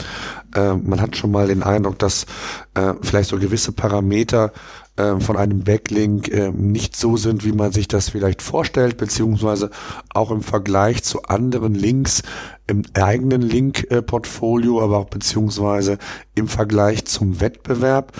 Äh, 0.55 0.75
man 0.75 1.01
hat 1.01 1.17
schon 1.17 1.31
mal 1.31 1.49
den 1.49 1.63
Eindruck, 1.63 1.99
dass 1.99 2.27
äh, 2.75 2.95
vielleicht 3.03 3.31
so 3.31 3.39
gewisse 3.39 3.73
Parameter 3.73 4.53
äh, 4.99 5.21
von 5.21 5.37
einem 5.37 5.63
Backlink 5.63 6.29
äh, 6.29 6.51
nicht 6.51 6.97
so 6.97 7.17
sind, 7.17 7.45
wie 7.45 7.53
man 7.53 7.71
sich 7.71 7.87
das 7.87 8.11
vielleicht 8.11 8.43
vorstellt, 8.43 8.97
beziehungsweise 8.97 9.71
auch 10.13 10.33
im 10.33 10.43
Vergleich 10.43 11.05
zu 11.05 11.23
anderen 11.23 11.75
Links 11.75 12.23
im 12.67 12.83
eigenen 12.95 13.41
Link-Portfolio, 13.41 14.83
aber 14.83 14.99
auch 14.99 15.09
beziehungsweise 15.09 15.99
im 16.35 16.49
Vergleich 16.49 17.05
zum 17.05 17.41
Wettbewerb. 17.41 18.13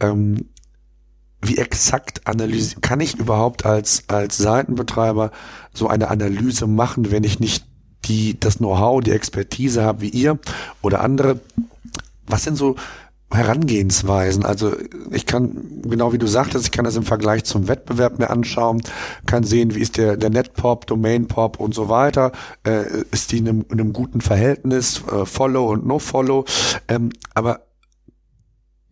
Ähm, 0.00 0.48
wie 1.40 1.58
exakt 1.58 2.26
analyse 2.26 2.80
kann 2.80 3.00
ich 3.00 3.18
überhaupt 3.18 3.64
als 3.66 4.08
als 4.08 4.36
Seitenbetreiber 4.36 5.30
so 5.72 5.88
eine 5.88 6.08
Analyse 6.08 6.66
machen, 6.66 7.10
wenn 7.10 7.22
ich 7.22 7.38
nicht 7.38 7.66
die 8.06 8.38
das 8.40 8.58
Know-how, 8.58 9.02
die 9.02 9.12
Expertise 9.12 9.84
habe 9.84 10.00
wie 10.00 10.08
ihr 10.08 10.38
oder 10.82 11.00
andere? 11.00 11.40
Was 12.26 12.44
sind 12.44 12.56
so 12.56 12.76
Herangehensweisen. 13.34 14.44
Also 14.44 14.72
ich 15.10 15.26
kann, 15.26 15.82
genau 15.82 16.12
wie 16.12 16.18
du 16.18 16.26
sagtest, 16.26 16.64
ich 16.66 16.72
kann 16.72 16.84
das 16.84 16.96
im 16.96 17.02
Vergleich 17.02 17.44
zum 17.44 17.68
Wettbewerb 17.68 18.18
mir 18.18 18.30
anschauen, 18.30 18.82
kann 19.26 19.44
sehen, 19.44 19.74
wie 19.74 19.80
ist 19.80 19.96
der, 19.96 20.16
der 20.16 20.30
Netpop, 20.30 20.86
Domainpop 20.86 21.60
und 21.60 21.74
so 21.74 21.88
weiter. 21.88 22.32
Äh, 22.66 22.84
ist 23.10 23.32
die 23.32 23.38
in 23.38 23.48
einem, 23.48 23.64
in 23.70 23.80
einem 23.80 23.92
guten 23.92 24.20
Verhältnis, 24.20 25.02
äh, 25.10 25.24
Follow 25.24 25.70
und 25.72 25.86
No-Follow. 25.86 26.44
Ähm, 26.88 27.10
aber 27.34 27.60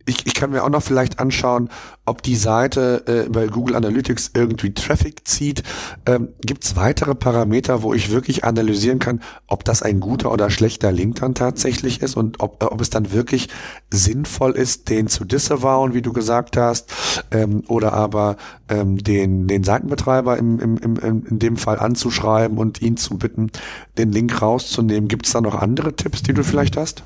ich, 0.05 0.25
ich 0.25 0.33
kann 0.33 0.51
mir 0.51 0.63
auch 0.63 0.69
noch 0.69 0.83
vielleicht 0.83 1.19
anschauen, 1.19 1.69
ob 2.05 2.21
die 2.21 2.35
Seite 2.35 3.03
äh, 3.07 3.29
bei 3.29 3.47
Google 3.47 3.75
Analytics 3.75 4.31
irgendwie 4.33 4.73
Traffic 4.73 5.25
zieht. 5.25 5.63
Ähm, 6.05 6.29
Gibt 6.41 6.65
es 6.65 6.75
weitere 6.75 7.15
Parameter, 7.15 7.81
wo 7.83 7.93
ich 7.93 8.11
wirklich 8.11 8.43
analysieren 8.43 8.99
kann, 8.99 9.21
ob 9.47 9.63
das 9.63 9.81
ein 9.81 10.01
guter 10.01 10.31
oder 10.31 10.49
schlechter 10.49 10.91
Link 10.91 11.15
dann 11.15 11.35
tatsächlich 11.35 12.01
ist 12.01 12.17
und 12.17 12.41
ob, 12.41 12.61
äh, 12.61 12.65
ob 12.65 12.81
es 12.81 12.89
dann 12.89 13.13
wirklich 13.13 13.47
sinnvoll 13.89 14.51
ist, 14.51 14.89
den 14.89 15.07
zu 15.07 15.23
disavowen, 15.23 15.93
wie 15.93 16.01
du 16.01 16.11
gesagt 16.11 16.57
hast, 16.57 16.91
ähm, 17.31 17.63
oder 17.67 17.93
aber 17.93 18.35
ähm, 18.67 18.97
den, 18.97 19.47
den 19.47 19.63
Seitenbetreiber 19.63 20.37
im, 20.37 20.59
im, 20.59 20.77
im, 20.77 21.25
in 21.25 21.39
dem 21.39 21.55
Fall 21.55 21.79
anzuschreiben 21.79 22.57
und 22.57 22.81
ihn 22.81 22.97
zu 22.97 23.17
bitten, 23.17 23.51
den 23.97 24.11
Link 24.11 24.41
rauszunehmen. 24.41 25.07
Gibt 25.07 25.25
es 25.25 25.31
da 25.31 25.39
noch 25.39 25.55
andere 25.55 25.95
Tipps, 25.95 26.23
die 26.23 26.33
du 26.33 26.43
vielleicht 26.43 26.75
hast? 26.75 27.03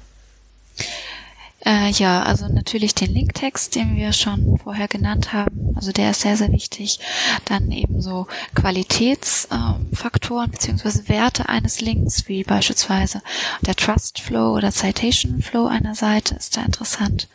Äh, 1.67 1.89
ja, 1.89 2.23
also 2.23 2.47
natürlich 2.47 2.95
den 2.95 3.13
Linktext, 3.13 3.75
den 3.75 3.97
wir 3.97 4.13
schon 4.13 4.57
vorher 4.57 4.87
genannt 4.87 5.33
haben. 5.33 5.73
Also 5.75 5.91
der 5.91 6.11
ist 6.11 6.21
sehr, 6.21 6.37
sehr 6.37 6.53
wichtig. 6.53 6.99
Dann 7.43 7.71
eben 7.71 8.01
so 8.01 8.27
Qualitätsfaktoren 8.55 10.47
äh, 10.47 10.51
beziehungsweise 10.51 11.09
Werte 11.09 11.49
eines 11.49 11.81
Links, 11.81 12.29
wie 12.29 12.43
beispielsweise 12.43 13.21
der 13.59 13.75
Trust 13.75 14.21
Flow 14.21 14.55
oder 14.55 14.71
Citation 14.71 15.41
Flow 15.41 15.65
einer 15.67 15.93
Seite 15.93 16.35
ist 16.35 16.55
da 16.55 16.61
interessant. 16.61 17.27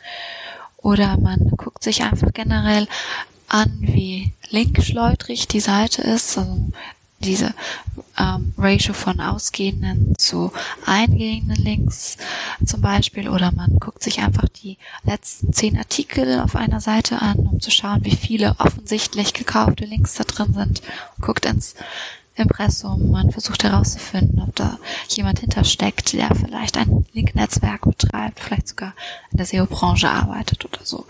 Oder 0.77 1.17
man 1.17 1.51
guckt 1.55 1.83
sich 1.83 2.01
einfach 2.01 2.33
generell 2.33 2.87
an, 3.49 3.77
wie 3.81 4.33
linkschleudrig 4.49 5.47
die 5.47 5.59
Seite 5.59 6.01
ist. 6.01 6.39
Also 6.39 6.71
diese 7.23 7.53
ähm, 8.17 8.53
Ratio 8.57 8.93
von 8.93 9.19
ausgehenden 9.19 10.13
zu 10.17 10.51
eingehenden 10.85 11.55
Links 11.55 12.17
zum 12.65 12.81
Beispiel. 12.81 13.29
Oder 13.29 13.51
man 13.51 13.79
guckt 13.79 14.03
sich 14.03 14.19
einfach 14.19 14.49
die 14.49 14.77
letzten 15.03 15.53
zehn 15.53 15.77
Artikel 15.77 16.39
auf 16.39 16.55
einer 16.55 16.81
Seite 16.81 17.21
an, 17.21 17.37
um 17.39 17.59
zu 17.59 17.71
schauen, 17.71 18.05
wie 18.05 18.15
viele 18.15 18.55
offensichtlich 18.59 19.33
gekaufte 19.33 19.85
Links 19.85 20.15
da 20.15 20.23
drin 20.23 20.53
sind, 20.53 20.81
guckt 21.21 21.45
ins 21.45 21.75
Impressum. 22.35 23.11
Man 23.11 23.31
versucht 23.31 23.63
herauszufinden, 23.63 24.41
ob 24.41 24.55
da 24.55 24.79
jemand 25.09 25.39
hintersteckt, 25.39 26.13
der 26.13 26.33
vielleicht 26.33 26.77
ein 26.77 27.05
Link-Netzwerk 27.13 27.81
betreibt, 27.81 28.39
vielleicht 28.39 28.69
sogar 28.69 28.93
in 29.31 29.37
der 29.37 29.45
SEO-Branche 29.45 30.09
arbeitet 30.09 30.65
oder 30.65 30.83
so. 30.83 31.05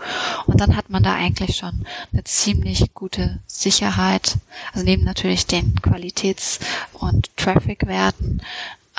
Und 0.46 0.60
dann 0.60 0.76
hat 0.76 0.90
man 0.90 1.02
da 1.02 1.14
eigentlich 1.14 1.56
schon 1.56 1.86
eine 2.12 2.24
ziemlich 2.24 2.92
gute 2.94 3.38
Sicherheit, 3.46 4.36
also 4.72 4.84
neben 4.84 5.04
natürlich 5.04 5.46
den 5.46 5.80
Qualitäts- 5.80 6.60
und 6.92 7.34
Traffic-Werten, 7.36 8.42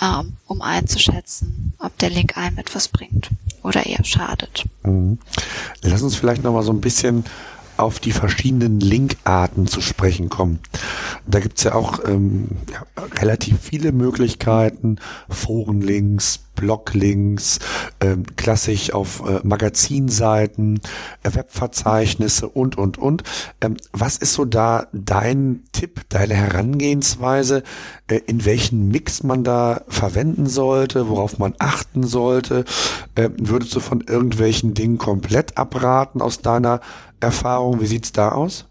ähm, 0.02 0.34
um 0.48 0.62
einzuschätzen, 0.62 1.74
ob 1.80 1.98
der 2.00 2.10
Link 2.10 2.38
einem 2.38 2.58
etwas 2.58 2.88
bringt 2.88 3.30
oder 3.64 3.86
eher 3.86 4.04
schadet. 4.04 4.66
Mhm. 4.84 5.20
Lass 5.82 6.02
uns 6.02 6.16
vielleicht 6.16 6.44
noch 6.44 6.54
mal 6.54 6.64
so 6.64 6.74
ein 6.74 6.82
bisschen 6.82 7.26
auf 7.78 8.00
die 8.00 8.12
verschiedenen 8.12 8.80
Linkarten 8.80 9.68
zu 9.68 9.82
sprechen 9.82 10.30
kommen. 10.30 10.60
Da 11.26 11.40
gibt's 11.40 11.64
ja 11.64 11.76
auch 11.76 12.00
ähm, 12.06 12.50
ja, 12.72 12.84
relativ 13.20 13.60
viele 13.62 13.92
Möglichkeiten, 13.92 14.98
Forenlinks, 15.30 16.40
Bloglinks, 16.56 17.60
ähm, 18.00 18.24
klassisch 18.36 18.94
auf 18.94 19.24
äh, 19.28 19.42
Magazinseiten, 19.44 20.80
äh, 21.24 21.36
Webverzeichnisse 21.36 22.48
und, 22.48 22.78
und, 22.78 22.98
und. 22.98 23.24
Ähm, 23.62 23.78
was 23.92 24.18
ist 24.18 24.34
so 24.34 24.46
da 24.46 24.88
dein 24.94 25.64
Tipp, 25.74 26.02
deine 26.10 26.34
Herangehensweise, 26.34 27.64
äh, 28.08 28.22
in 28.26 28.46
welchen 28.46 28.88
Mix 28.88 29.24
man 29.24 29.44
da 29.44 29.82
verwenden 29.88 30.48
sollte, 30.48 31.10
worauf 31.10 31.38
man 31.38 31.54
achten 31.60 32.04
sollte? 32.04 32.66
Äh, 33.16 33.30
würdest 33.38 33.76
du 33.76 33.80
von 33.80 34.02
irgendwelchen 34.02 34.74
Dingen 34.74 34.98
komplett 34.98 35.58
abraten 35.58 36.22
aus 36.22 36.40
deiner 36.40 36.80
Erfahrung? 37.20 37.82
Wie 37.82 37.88
sieht's 37.88 38.12
da 38.12 38.30
aus? 38.30 38.66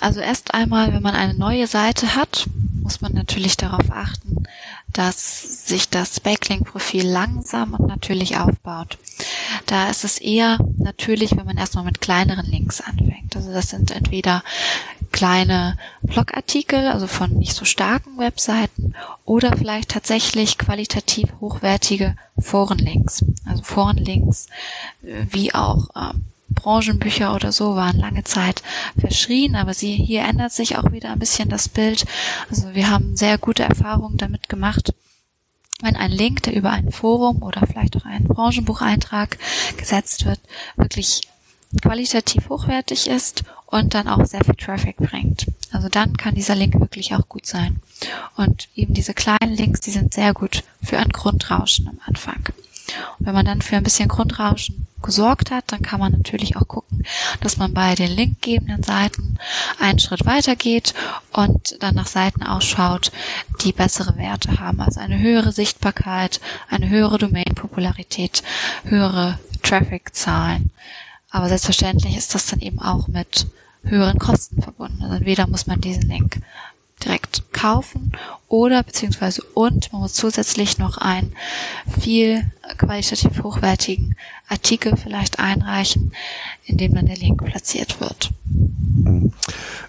Also 0.00 0.20
erst 0.20 0.52
einmal, 0.52 0.92
wenn 0.92 1.02
man 1.02 1.14
eine 1.14 1.34
neue 1.34 1.66
Seite 1.66 2.14
hat, 2.14 2.46
muss 2.82 3.00
man 3.00 3.14
natürlich 3.14 3.56
darauf 3.56 3.90
achten, 3.90 4.44
dass 4.92 5.66
sich 5.66 5.88
das 5.88 6.20
Backlink-Profil 6.20 7.06
langsam 7.06 7.72
und 7.72 7.88
natürlich 7.88 8.36
aufbaut. 8.36 8.98
Da 9.66 9.88
ist 9.88 10.04
es 10.04 10.18
eher 10.18 10.58
natürlich, 10.76 11.34
wenn 11.34 11.46
man 11.46 11.56
erstmal 11.56 11.84
mit 11.84 12.02
kleineren 12.02 12.44
Links 12.44 12.82
anfängt. 12.82 13.34
Also 13.34 13.52
das 13.52 13.70
sind 13.70 13.90
entweder 13.90 14.42
kleine 15.12 15.78
Blogartikel, 16.02 16.88
also 16.88 17.06
von 17.06 17.30
nicht 17.30 17.54
so 17.54 17.64
starken 17.64 18.18
Webseiten, 18.18 18.94
oder 19.24 19.56
vielleicht 19.56 19.90
tatsächlich 19.90 20.58
qualitativ 20.58 21.32
hochwertige 21.40 22.16
Forenlinks. 22.38 23.24
Also 23.46 23.62
Forenlinks 23.62 24.48
äh, 25.02 25.24
wie 25.30 25.54
auch 25.54 25.88
ähm, 25.96 26.24
Branchenbücher 26.48 27.34
oder 27.34 27.52
so 27.52 27.74
waren 27.74 27.98
lange 27.98 28.24
Zeit 28.24 28.62
verschrien, 28.98 29.56
aber 29.56 29.74
sie, 29.74 29.94
hier 29.94 30.22
ändert 30.22 30.52
sich 30.52 30.76
auch 30.78 30.92
wieder 30.92 31.12
ein 31.12 31.18
bisschen 31.18 31.48
das 31.48 31.68
Bild. 31.68 32.04
Also 32.50 32.74
wir 32.74 32.90
haben 32.90 33.16
sehr 33.16 33.38
gute 33.38 33.64
Erfahrungen 33.64 34.16
damit 34.16 34.48
gemacht, 34.48 34.92
wenn 35.80 35.96
ein 35.96 36.12
Link, 36.12 36.42
der 36.44 36.54
über 36.54 36.70
ein 36.70 36.92
Forum 36.92 37.42
oder 37.42 37.66
vielleicht 37.66 37.96
auch 37.96 38.04
einen 38.04 38.28
Branchenbucheintrag 38.28 39.38
gesetzt 39.76 40.24
wird, 40.24 40.40
wirklich 40.76 41.22
qualitativ 41.82 42.48
hochwertig 42.48 43.08
ist 43.08 43.42
und 43.66 43.94
dann 43.94 44.08
auch 44.08 44.24
sehr 44.24 44.44
viel 44.44 44.54
Traffic 44.54 44.96
bringt. 44.96 45.46
Also 45.72 45.88
dann 45.88 46.16
kann 46.16 46.34
dieser 46.34 46.54
Link 46.54 46.78
wirklich 46.78 47.14
auch 47.14 47.28
gut 47.28 47.46
sein. 47.46 47.80
Und 48.36 48.68
eben 48.76 48.94
diese 48.94 49.14
kleinen 49.14 49.56
Links, 49.56 49.80
die 49.80 49.90
sind 49.90 50.14
sehr 50.14 50.32
gut 50.32 50.62
für 50.82 50.98
ein 50.98 51.08
Grundrauschen 51.08 51.88
am 51.88 51.98
Anfang. 52.06 52.44
Und 53.18 53.26
wenn 53.26 53.34
man 53.34 53.46
dann 53.46 53.62
für 53.62 53.76
ein 53.76 53.82
bisschen 53.82 54.08
Grundrauschen 54.08 54.86
gesorgt 55.04 55.50
hat, 55.50 55.64
dann 55.68 55.82
kann 55.82 56.00
man 56.00 56.12
natürlich 56.12 56.56
auch 56.56 56.66
gucken, 56.66 57.04
dass 57.40 57.58
man 57.58 57.74
bei 57.74 57.94
den 57.94 58.10
linkgebenden 58.10 58.82
Seiten 58.82 59.38
einen 59.78 59.98
Schritt 59.98 60.24
weiter 60.24 60.56
geht 60.56 60.94
und 61.32 61.76
dann 61.82 61.94
nach 61.94 62.06
Seiten 62.06 62.42
ausschaut, 62.42 63.12
die 63.62 63.72
bessere 63.72 64.16
Werte 64.16 64.60
haben, 64.60 64.80
also 64.80 65.00
eine 65.00 65.18
höhere 65.18 65.52
Sichtbarkeit, 65.52 66.40
eine 66.70 66.88
höhere 66.88 67.18
Domain-Popularität, 67.18 68.42
höhere 68.84 69.38
Traffic-Zahlen. 69.62 70.70
Aber 71.30 71.48
selbstverständlich 71.48 72.16
ist 72.16 72.34
das 72.34 72.46
dann 72.46 72.60
eben 72.60 72.80
auch 72.80 73.06
mit 73.08 73.46
höheren 73.84 74.18
Kosten 74.18 74.62
verbunden. 74.62 75.02
Also 75.02 75.16
entweder 75.16 75.46
muss 75.46 75.66
man 75.66 75.80
diesen 75.80 76.08
Link 76.08 76.40
direkt 77.02 77.52
kaufen 77.52 78.12
oder 78.48 78.82
beziehungsweise 78.82 79.42
und 79.54 79.92
man 79.92 80.02
muss 80.02 80.14
zusätzlich 80.14 80.78
noch 80.78 80.98
einen 80.98 81.34
viel 82.00 82.50
qualitativ 82.78 83.42
hochwertigen 83.42 84.16
Artikel 84.48 84.96
vielleicht 84.96 85.38
einreichen, 85.38 86.12
in 86.64 86.76
dem 86.76 86.94
dann 86.94 87.06
der 87.06 87.16
Link 87.16 87.44
platziert 87.44 88.00
wird. 88.00 88.30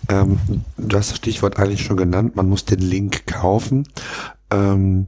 Ähm, 0.09 0.39
du 0.77 0.97
hast 0.97 1.11
das 1.11 1.17
Stichwort 1.17 1.57
eigentlich 1.57 1.83
schon 1.83 1.97
genannt, 1.97 2.35
man 2.35 2.49
muss 2.49 2.65
den 2.65 2.79
Link 2.79 3.27
kaufen. 3.27 3.87
Ähm, 4.51 5.07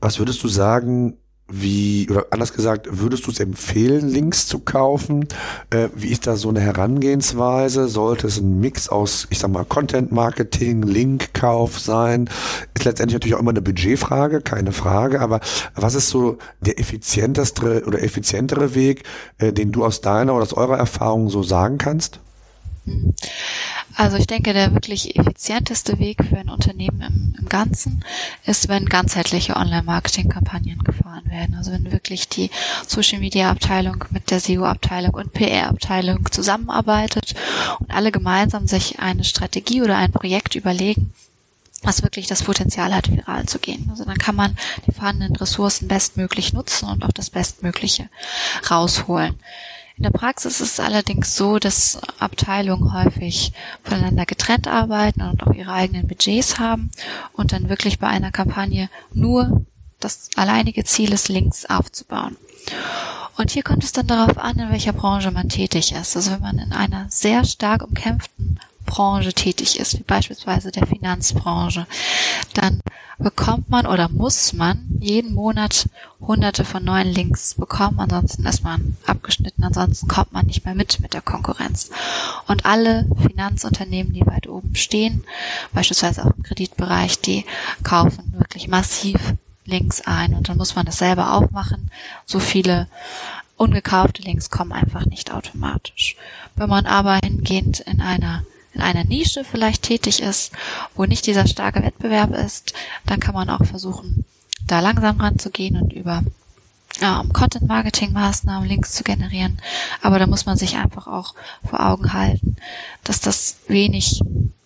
was 0.00 0.18
würdest 0.18 0.42
du 0.42 0.48
sagen, 0.48 1.16
wie, 1.46 2.08
oder 2.10 2.26
anders 2.30 2.54
gesagt, 2.54 2.88
würdest 2.90 3.26
du 3.26 3.30
es 3.30 3.38
empfehlen, 3.38 4.08
Links 4.08 4.46
zu 4.46 4.60
kaufen? 4.60 5.28
Äh, 5.68 5.88
wie 5.94 6.08
ist 6.08 6.26
da 6.26 6.36
so 6.36 6.48
eine 6.48 6.60
Herangehensweise? 6.60 7.86
Sollte 7.88 8.28
es 8.28 8.38
ein 8.38 8.60
Mix 8.60 8.88
aus, 8.88 9.26
ich 9.28 9.40
sag 9.40 9.50
mal, 9.50 9.64
Content 9.66 10.10
Marketing, 10.10 10.82
Linkkauf 10.82 11.78
sein? 11.78 12.30
Ist 12.74 12.84
letztendlich 12.84 13.14
natürlich 13.14 13.34
auch 13.34 13.40
immer 13.40 13.50
eine 13.50 13.60
Budgetfrage, 13.60 14.40
keine 14.40 14.72
Frage, 14.72 15.20
aber 15.20 15.40
was 15.74 15.94
ist 15.94 16.08
so 16.08 16.38
der 16.60 16.80
effizienteste 16.80 17.84
oder 17.86 18.02
effizientere 18.02 18.74
Weg, 18.74 19.04
äh, 19.38 19.52
den 19.52 19.70
du 19.70 19.84
aus 19.84 20.00
deiner 20.00 20.32
oder 20.34 20.44
aus 20.44 20.54
eurer 20.54 20.78
Erfahrung 20.78 21.28
so 21.28 21.42
sagen 21.42 21.76
kannst? 21.76 22.20
Also 23.96 24.16
ich 24.16 24.26
denke, 24.26 24.52
der 24.52 24.72
wirklich 24.72 25.16
effizienteste 25.16 25.98
Weg 25.98 26.24
für 26.28 26.38
ein 26.38 26.48
Unternehmen 26.48 27.00
im, 27.00 27.36
im 27.38 27.48
Ganzen 27.48 28.04
ist, 28.44 28.68
wenn 28.68 28.86
ganzheitliche 28.86 29.56
Online-Marketing-Kampagnen 29.56 30.82
gefahren 30.82 31.30
werden. 31.30 31.54
Also 31.54 31.70
wenn 31.70 31.92
wirklich 31.92 32.28
die 32.28 32.50
Social-Media-Abteilung 32.86 34.04
mit 34.10 34.30
der 34.30 34.40
SEO-Abteilung 34.40 35.14
und 35.14 35.32
PR-Abteilung 35.32 36.30
zusammenarbeitet 36.32 37.34
und 37.78 37.94
alle 37.94 38.10
gemeinsam 38.10 38.66
sich 38.66 38.98
eine 38.98 39.24
Strategie 39.24 39.82
oder 39.82 39.96
ein 39.96 40.12
Projekt 40.12 40.56
überlegen, 40.56 41.12
was 41.82 42.02
wirklich 42.02 42.26
das 42.26 42.42
Potenzial 42.42 42.94
hat, 42.94 43.10
viral 43.10 43.46
zu 43.46 43.58
gehen. 43.58 43.88
Also 43.90 44.04
dann 44.04 44.18
kann 44.18 44.34
man 44.34 44.56
die 44.86 44.92
vorhandenen 44.92 45.36
Ressourcen 45.36 45.86
bestmöglich 45.86 46.52
nutzen 46.52 46.88
und 46.88 47.04
auch 47.04 47.12
das 47.12 47.30
Bestmögliche 47.30 48.08
rausholen. 48.70 49.38
In 49.96 50.02
der 50.02 50.10
Praxis 50.10 50.60
ist 50.60 50.72
es 50.72 50.80
allerdings 50.80 51.36
so, 51.36 51.58
dass 51.58 52.00
Abteilungen 52.18 52.92
häufig 52.92 53.52
voneinander 53.84 54.26
getrennt 54.26 54.66
arbeiten 54.66 55.22
und 55.22 55.42
auch 55.44 55.54
ihre 55.54 55.72
eigenen 55.72 56.08
Budgets 56.08 56.58
haben 56.58 56.90
und 57.32 57.52
dann 57.52 57.68
wirklich 57.68 58.00
bei 58.00 58.08
einer 58.08 58.32
Kampagne 58.32 58.90
nur 59.12 59.64
das 60.00 60.30
alleinige 60.34 60.84
Ziel 60.84 61.12
ist, 61.12 61.28
Links 61.28 61.64
aufzubauen. 61.66 62.36
Und 63.36 63.50
hier 63.50 63.62
kommt 63.62 63.84
es 63.84 63.92
dann 63.92 64.06
darauf 64.06 64.36
an, 64.38 64.58
in 64.58 64.70
welcher 64.70 64.92
Branche 64.92 65.30
man 65.30 65.48
tätig 65.48 65.92
ist. 65.92 66.16
Also 66.16 66.32
wenn 66.32 66.40
man 66.40 66.58
in 66.58 66.72
einer 66.72 67.06
sehr 67.08 67.44
stark 67.44 67.82
umkämpften 67.82 68.60
Branche 68.84 69.32
tätig 69.32 69.78
ist, 69.78 69.98
wie 69.98 70.02
beispielsweise 70.02 70.70
der 70.70 70.86
Finanzbranche, 70.86 71.86
dann 72.54 72.80
bekommt 73.18 73.70
man 73.70 73.86
oder 73.86 74.08
muss 74.08 74.52
man 74.52 74.86
jeden 75.00 75.34
Monat 75.34 75.88
hunderte 76.20 76.64
von 76.64 76.84
neuen 76.84 77.08
Links 77.08 77.54
bekommen. 77.54 78.00
Ansonsten 78.00 78.44
ist 78.46 78.64
man 78.64 78.96
abgeschnitten. 79.06 79.62
Ansonsten 79.62 80.08
kommt 80.08 80.32
man 80.32 80.46
nicht 80.46 80.64
mehr 80.64 80.74
mit 80.74 81.00
mit 81.00 81.14
der 81.14 81.22
Konkurrenz. 81.22 81.90
Und 82.46 82.66
alle 82.66 83.06
Finanzunternehmen, 83.26 84.12
die 84.12 84.26
weit 84.26 84.48
oben 84.48 84.74
stehen, 84.74 85.24
beispielsweise 85.72 86.24
auch 86.24 86.36
im 86.36 86.42
Kreditbereich, 86.42 87.20
die 87.20 87.44
kaufen 87.82 88.34
wirklich 88.36 88.68
massiv 88.68 89.34
Links 89.64 90.02
ein. 90.02 90.34
Und 90.34 90.48
dann 90.48 90.58
muss 90.58 90.74
man 90.74 90.86
das 90.86 90.98
selber 90.98 91.34
auch 91.34 91.50
machen. 91.50 91.90
So 92.26 92.40
viele 92.40 92.88
ungekaufte 93.56 94.22
Links 94.22 94.50
kommen 94.50 94.72
einfach 94.72 95.06
nicht 95.06 95.32
automatisch. 95.32 96.16
Wenn 96.56 96.68
man 96.68 96.86
aber 96.86 97.18
hingehend 97.22 97.80
in 97.80 98.00
einer 98.00 98.42
in 98.74 98.80
einer 98.80 99.04
Nische 99.04 99.44
vielleicht 99.44 99.82
tätig 99.82 100.20
ist, 100.20 100.52
wo 100.94 101.04
nicht 101.04 101.26
dieser 101.26 101.46
starke 101.46 101.82
Wettbewerb 101.82 102.34
ist, 102.34 102.74
dann 103.06 103.20
kann 103.20 103.34
man 103.34 103.50
auch 103.50 103.64
versuchen, 103.64 104.24
da 104.66 104.80
langsam 104.80 105.20
ranzugehen 105.20 105.80
und 105.80 105.92
über 105.92 106.22
ähm, 107.00 107.32
Content-Marketing-Maßnahmen 107.32 108.68
Links 108.68 108.92
zu 108.92 109.04
generieren. 109.04 109.58
Aber 110.02 110.18
da 110.18 110.26
muss 110.26 110.46
man 110.46 110.56
sich 110.56 110.76
einfach 110.76 111.06
auch 111.06 111.34
vor 111.68 111.84
Augen 111.84 112.12
halten, 112.12 112.56
dass 113.04 113.20
das 113.20 113.56
wenig 113.68 114.20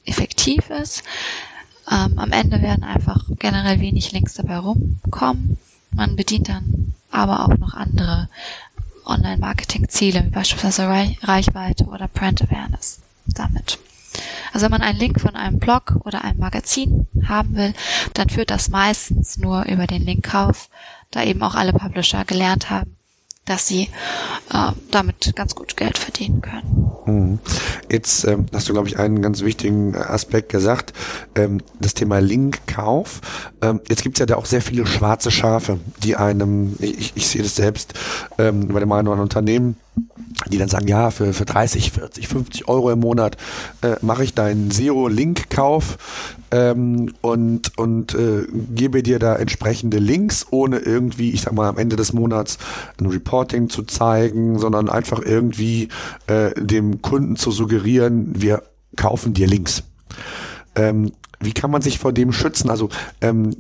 effektiv 0.05 0.71
ist. 0.71 1.03
Ähm, 1.90 2.18
am 2.18 2.33
Ende 2.33 2.62
werden 2.62 2.85
einfach 2.85 3.25
generell 3.38 3.81
wenig 3.81 4.12
Links 4.12 4.35
dabei 4.35 4.59
rumkommen. 4.59 5.59
Man 5.90 6.16
bedient 6.16 6.49
dann 6.49 6.94
aber 7.11 7.44
auch 7.44 7.57
noch 7.57 7.75
andere 7.75 8.29
Online-Marketing-Ziele, 9.07 10.25
wie 10.27 10.31
beispielsweise 10.31 10.87
Reichweite 11.23 11.85
oder 11.87 12.09
Brand 12.09 12.42
Awareness 12.42 13.01
damit. 13.27 13.79
Also 14.53 14.64
wenn 14.64 14.71
man 14.71 14.83
einen 14.83 14.99
Link 14.99 15.21
von 15.21 15.37
einem 15.37 15.59
Blog 15.59 15.97
oder 16.05 16.25
einem 16.25 16.38
Magazin 16.38 17.07
haben 17.27 17.57
will, 17.57 17.75
dann 18.14 18.29
führt 18.29 18.51
das 18.51 18.68
meistens 18.68 19.38
nur 19.38 19.64
über 19.66 19.87
den 19.87 20.03
Linkkauf, 20.03 20.68
da 21.11 21.23
eben 21.23 21.42
auch 21.42 21.55
alle 21.55 21.73
Publisher 21.73 22.25
gelernt 22.25 22.71
haben, 22.71 22.97
dass 23.44 23.66
sie 23.66 23.88
äh, 24.53 24.73
damit 24.90 25.33
ganz 25.35 25.55
gut 25.55 25.77
Geld 25.77 25.99
verdienen 25.99 26.42
können. 26.42 26.90
Mhm. 27.07 27.38
Jetzt 27.90 28.25
ähm, 28.25 28.47
hast 28.53 28.68
du, 28.68 28.73
glaube 28.75 28.88
ich, 28.88 28.99
einen 28.99 29.23
ganz 29.23 29.42
wichtigen 29.42 29.97
Aspekt 29.97 30.51
gesagt, 30.51 30.92
ähm, 31.35 31.61
das 31.81 31.94
Thema 31.94 32.18
Linkkauf. 32.18 33.21
Ähm, 33.62 33.81
jetzt 33.88 34.03
gibt 34.03 34.16
es 34.16 34.21
ja 34.21 34.27
da 34.27 34.37
auch 34.37 34.44
sehr 34.44 34.61
viele 34.61 34.87
schwarze 34.87 35.31
Schafe, 35.31 35.81
die 36.03 36.16
einem, 36.16 36.77
ich, 36.81 37.12
ich 37.14 37.27
sehe 37.27 37.42
das 37.42 37.57
selbst 37.57 37.94
ähm, 38.38 38.68
bei 38.68 38.81
dem 38.81 38.92
einen 38.92 39.09
oder 39.09 39.12
anderen 39.12 39.21
Unternehmen, 39.21 39.77
die 40.51 40.59
dann 40.59 40.69
sagen, 40.69 40.87
ja, 40.87 41.11
für, 41.11 41.33
für 41.33 41.45
30, 41.45 41.93
40, 41.93 42.29
50 42.29 42.69
Euro 42.69 42.91
im 42.91 43.01
Monat 43.01 43.37
äh, 43.83 43.97
mache 44.03 44.25
ich 44.25 44.35
deinen 44.35 44.71
SEO-Link-Kauf 44.71 45.99
ähm, 46.51 47.13
und, 47.21 47.77
und 47.79 48.15
äh, 48.15 48.47
gebe 48.75 49.03
dir 49.03 49.19
da 49.19 49.37
entsprechende 49.37 49.99
Links, 49.99 50.47
ohne 50.51 50.79
irgendwie, 50.79 51.31
ich 51.31 51.43
sag 51.43 51.55
mal, 51.55 51.69
am 51.69 51.79
Ende 51.79 51.97
des 51.97 52.13
Monats 52.13 52.59
ein 53.01 53.07
Reporting 53.07 53.69
zu 53.69 53.83
zeigen, 53.83 54.59
sondern 54.59 54.89
einfach 54.89 55.21
irgendwie 55.21 55.89
äh, 56.27 56.53
dem 56.55 57.03
Kunden 57.03 57.37
zu 57.37 57.51
suggerieren, 57.51 58.41
wir 58.41 58.63
kaufen 58.97 59.35
dir 59.35 59.47
Links. 59.47 59.83
Ähm, 60.75 61.13
wie 61.41 61.53
kann 61.53 61.71
man 61.71 61.83
sich 61.83 61.99
vor 61.99 62.13
dem 62.13 62.33
schützen? 62.33 62.71
Also 62.71 62.89
ähm, 63.21 63.55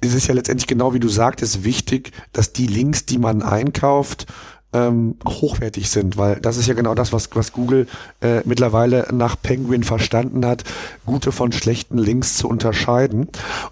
es 0.00 0.14
ist 0.14 0.28
ja 0.28 0.34
letztendlich 0.34 0.66
genau 0.66 0.94
wie 0.94 1.00
du 1.00 1.08
sagtest, 1.08 1.64
wichtig, 1.64 2.12
dass 2.32 2.52
die 2.52 2.66
Links, 2.66 3.06
die 3.06 3.18
man 3.18 3.42
einkauft, 3.42 4.26
ähm, 4.72 5.16
hochwertig 5.26 5.90
sind, 5.90 6.16
weil 6.16 6.36
das 6.40 6.56
ist 6.56 6.66
ja 6.66 6.74
genau 6.74 6.94
das, 6.94 7.12
was, 7.12 7.30
was 7.34 7.52
Google 7.52 7.86
äh, 8.20 8.40
mittlerweile 8.44 9.08
nach 9.12 9.36
Penguin 9.40 9.84
verstanden 9.84 10.44
hat, 10.44 10.64
gute 11.04 11.32
von 11.32 11.52
schlechten 11.52 11.98
Links 11.98 12.36
zu 12.36 12.48
unterscheiden 12.48 13.28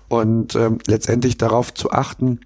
und 0.09 0.55
ähm, 0.55 0.79
letztendlich 0.87 1.37
darauf 1.37 1.75
zu 1.75 1.91
achten, 1.91 2.41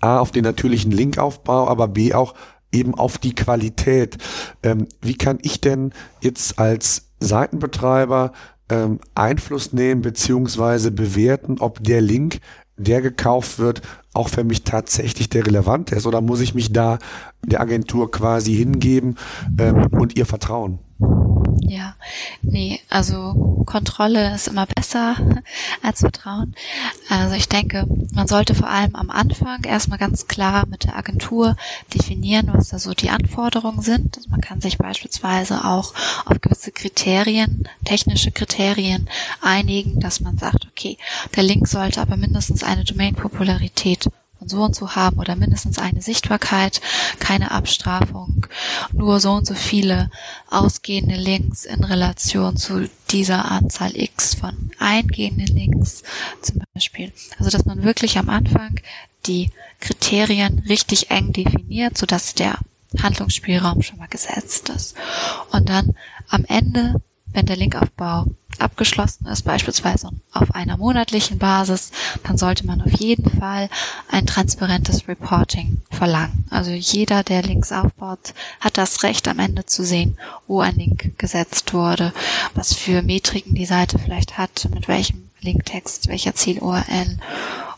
A, 0.00 0.18
auf 0.18 0.30
den 0.30 0.44
natürlichen 0.44 0.92
Linkaufbau, 0.92 1.68
aber 1.68 1.88
B 1.88 2.14
auch 2.14 2.34
eben 2.72 2.94
auf 2.94 3.18
die 3.18 3.34
Qualität. 3.34 4.18
Ähm, 4.62 4.86
wie 5.00 5.16
kann 5.16 5.38
ich 5.42 5.60
denn 5.60 5.92
jetzt 6.20 6.58
als 6.58 7.08
Seitenbetreiber 7.20 8.32
ähm, 8.68 9.00
Einfluss 9.14 9.72
nehmen 9.72 10.02
beziehungsweise 10.02 10.90
bewerten, 10.90 11.56
ob 11.60 11.82
der 11.84 12.00
Link, 12.00 12.40
der 12.76 13.02
gekauft 13.02 13.58
wird, 13.58 13.82
auch 14.14 14.28
für 14.28 14.44
mich 14.44 14.64
tatsächlich 14.64 15.28
der 15.28 15.46
relevante 15.46 15.94
ist? 15.94 16.06
Oder 16.06 16.20
muss 16.20 16.40
ich 16.40 16.54
mich 16.54 16.72
da 16.72 16.98
der 17.44 17.60
Agentur 17.60 18.10
quasi 18.10 18.54
hingeben 18.54 19.16
ähm, 19.58 19.86
und 19.92 20.16
ihr 20.16 20.26
vertrauen? 20.26 20.78
Ja, 21.72 21.94
nee, 22.42 22.80
also 22.90 23.64
Kontrolle 23.64 24.34
ist 24.34 24.46
immer 24.46 24.66
besser 24.66 25.16
als 25.82 26.00
Vertrauen. 26.00 26.54
Also 27.08 27.34
ich 27.34 27.48
denke, 27.48 27.86
man 28.12 28.28
sollte 28.28 28.54
vor 28.54 28.68
allem 28.68 28.94
am 28.94 29.08
Anfang 29.08 29.64
erstmal 29.64 29.96
ganz 29.96 30.28
klar 30.28 30.66
mit 30.66 30.84
der 30.84 30.98
Agentur 30.98 31.56
definieren, 31.94 32.50
was 32.52 32.68
da 32.68 32.78
so 32.78 32.92
die 32.92 33.08
Anforderungen 33.08 33.80
sind. 33.80 34.18
Also 34.18 34.28
man 34.28 34.42
kann 34.42 34.60
sich 34.60 34.76
beispielsweise 34.76 35.64
auch 35.64 35.94
auf 36.26 36.42
gewisse 36.42 36.72
Kriterien, 36.72 37.66
technische 37.86 38.32
Kriterien 38.32 39.08
einigen, 39.40 39.98
dass 39.98 40.20
man 40.20 40.36
sagt, 40.36 40.68
okay, 40.70 40.98
der 41.36 41.42
Link 41.42 41.66
sollte 41.68 42.02
aber 42.02 42.18
mindestens 42.18 42.62
eine 42.62 42.84
Domain-Popularität 42.84 44.10
von 44.42 44.48
so 44.48 44.62
und 44.64 44.74
so 44.74 44.96
haben 44.96 45.20
oder 45.20 45.36
mindestens 45.36 45.78
eine 45.78 46.02
Sichtbarkeit, 46.02 46.80
keine 47.20 47.52
Abstrafung, 47.52 48.46
nur 48.92 49.20
so 49.20 49.30
und 49.32 49.46
so 49.46 49.54
viele 49.54 50.10
ausgehende 50.50 51.14
Links 51.14 51.64
in 51.64 51.84
Relation 51.84 52.56
zu 52.56 52.90
dieser 53.10 53.44
Anzahl 53.50 53.92
X 53.94 54.34
von 54.34 54.72
eingehenden 54.80 55.46
Links 55.46 56.02
zum 56.40 56.62
Beispiel. 56.74 57.12
Also 57.38 57.50
dass 57.50 57.66
man 57.66 57.84
wirklich 57.84 58.18
am 58.18 58.28
Anfang 58.28 58.80
die 59.26 59.52
Kriterien 59.78 60.58
richtig 60.68 61.12
eng 61.12 61.32
definiert, 61.32 61.96
sodass 61.96 62.34
der 62.34 62.58
Handlungsspielraum 63.00 63.82
schon 63.82 63.98
mal 63.98 64.08
gesetzt 64.08 64.70
ist. 64.70 64.96
Und 65.52 65.68
dann 65.68 65.94
am 66.28 66.44
Ende 66.46 67.00
wenn 67.32 67.46
der 67.46 67.56
Linkaufbau 67.56 68.26
abgeschlossen 68.62 69.26
ist, 69.26 69.42
beispielsweise 69.42 70.10
auf 70.32 70.54
einer 70.54 70.76
monatlichen 70.76 71.38
Basis, 71.38 71.90
dann 72.24 72.38
sollte 72.38 72.66
man 72.66 72.80
auf 72.80 72.92
jeden 72.92 73.30
Fall 73.38 73.68
ein 74.10 74.26
transparentes 74.26 75.08
Reporting 75.08 75.82
verlangen. 75.90 76.44
Also 76.50 76.70
jeder, 76.70 77.22
der 77.22 77.42
Links 77.42 77.72
aufbaut, 77.72 78.34
hat 78.60 78.78
das 78.78 79.02
Recht 79.02 79.28
am 79.28 79.38
Ende 79.38 79.66
zu 79.66 79.84
sehen, 79.84 80.16
wo 80.46 80.60
ein 80.60 80.76
Link 80.76 81.18
gesetzt 81.18 81.74
wurde, 81.74 82.12
was 82.54 82.72
für 82.74 83.02
Metriken 83.02 83.54
die 83.54 83.66
Seite 83.66 83.98
vielleicht 83.98 84.38
hat, 84.38 84.68
mit 84.72 84.88
welchem 84.88 85.30
Linktext, 85.40 86.08
welcher 86.08 86.34
Ziel-URL. 86.34 87.18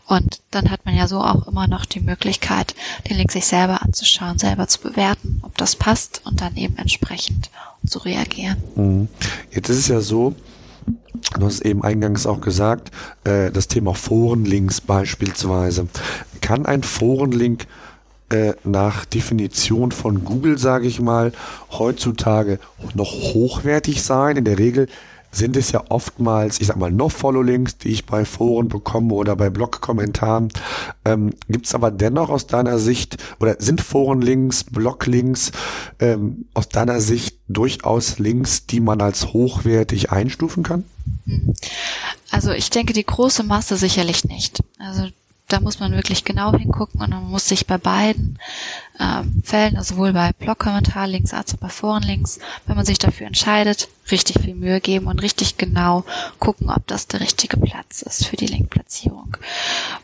Und 0.06 0.40
dann 0.50 0.70
hat 0.70 0.84
man 0.84 0.94
ja 0.94 1.08
so 1.08 1.20
auch 1.20 1.46
immer 1.46 1.66
noch 1.66 1.86
die 1.86 2.00
Möglichkeit, 2.00 2.74
den 3.08 3.16
Link 3.16 3.32
sich 3.32 3.46
selber 3.46 3.82
anzuschauen, 3.82 4.38
selber 4.38 4.68
zu 4.68 4.80
bewerten, 4.80 5.40
ob 5.42 5.56
das 5.56 5.76
passt 5.76 6.20
und 6.24 6.42
dann 6.42 6.56
eben 6.56 6.76
entsprechend 6.76 7.50
zu 7.86 8.00
reagieren. 8.00 8.56
Mhm. 8.76 9.08
Jetzt 9.50 9.70
ist 9.70 9.78
es 9.78 9.88
ja 9.88 10.00
so, 10.00 10.34
Du 11.38 11.46
hast 11.46 11.62
eben 11.62 11.82
eingangs 11.82 12.26
auch 12.26 12.40
gesagt, 12.40 12.90
äh, 13.24 13.50
das 13.50 13.68
Thema 13.68 13.94
Forenlinks 13.94 14.80
beispielsweise. 14.80 15.88
Kann 16.40 16.66
ein 16.66 16.82
Forenlink 16.82 17.66
äh, 18.30 18.52
nach 18.64 19.04
Definition 19.04 19.92
von 19.92 20.24
Google, 20.24 20.58
sage 20.58 20.86
ich 20.86 21.00
mal, 21.00 21.32
heutzutage 21.70 22.58
noch 22.94 23.10
hochwertig 23.10 24.02
sein? 24.02 24.36
In 24.36 24.44
der 24.44 24.58
Regel 24.58 24.88
sind 25.34 25.56
es 25.56 25.72
ja 25.72 25.82
oftmals, 25.88 26.60
ich 26.60 26.68
sag 26.68 26.76
mal, 26.76 26.90
No-Follow-Links, 26.90 27.78
die 27.78 27.88
ich 27.88 28.06
bei 28.06 28.24
Foren 28.24 28.68
bekomme 28.68 29.14
oder 29.14 29.36
bei 29.36 29.50
Blog-Kommentaren. 29.50 30.48
Ähm, 31.04 31.34
Gibt 31.48 31.66
es 31.66 31.74
aber 31.74 31.90
dennoch 31.90 32.30
aus 32.30 32.46
deiner 32.46 32.78
Sicht, 32.78 33.16
oder 33.40 33.56
sind 33.58 33.80
Foren-Links, 33.80 34.64
Blog-Links 34.64 35.52
ähm, 35.98 36.46
aus 36.54 36.68
deiner 36.68 37.00
Sicht 37.00 37.36
durchaus 37.48 38.18
Links, 38.18 38.66
die 38.66 38.80
man 38.80 39.00
als 39.00 39.32
hochwertig 39.32 40.10
einstufen 40.10 40.62
kann? 40.62 40.84
Also 42.30 42.52
ich 42.52 42.70
denke, 42.70 42.92
die 42.92 43.04
große 43.04 43.42
Masse 43.42 43.76
sicherlich 43.76 44.24
nicht. 44.24 44.62
Also 44.78 45.08
da 45.54 45.60
muss 45.60 45.78
man 45.78 45.92
wirklich 45.92 46.24
genau 46.24 46.52
hingucken 46.52 47.00
und 47.00 47.10
man 47.10 47.30
muss 47.30 47.46
sich 47.46 47.68
bei 47.68 47.78
beiden 47.78 48.40
ähm, 48.98 49.40
Fällen, 49.44 49.76
also 49.76 49.94
sowohl 49.94 50.12
bei 50.12 50.32
Blog-Kommentarlinks 50.32 51.32
als 51.32 51.54
auch 51.54 51.58
bei 51.58 51.68
Forenlinks, 51.68 52.40
wenn 52.66 52.74
man 52.74 52.84
sich 52.84 52.98
dafür 52.98 53.28
entscheidet, 53.28 53.88
richtig 54.10 54.40
viel 54.40 54.56
Mühe 54.56 54.80
geben 54.80 55.06
und 55.06 55.22
richtig 55.22 55.56
genau 55.56 56.04
gucken, 56.40 56.70
ob 56.70 56.84
das 56.88 57.06
der 57.06 57.20
richtige 57.20 57.56
Platz 57.56 58.02
ist 58.02 58.26
für 58.26 58.36
die 58.36 58.48
Linkplatzierung. 58.48 59.36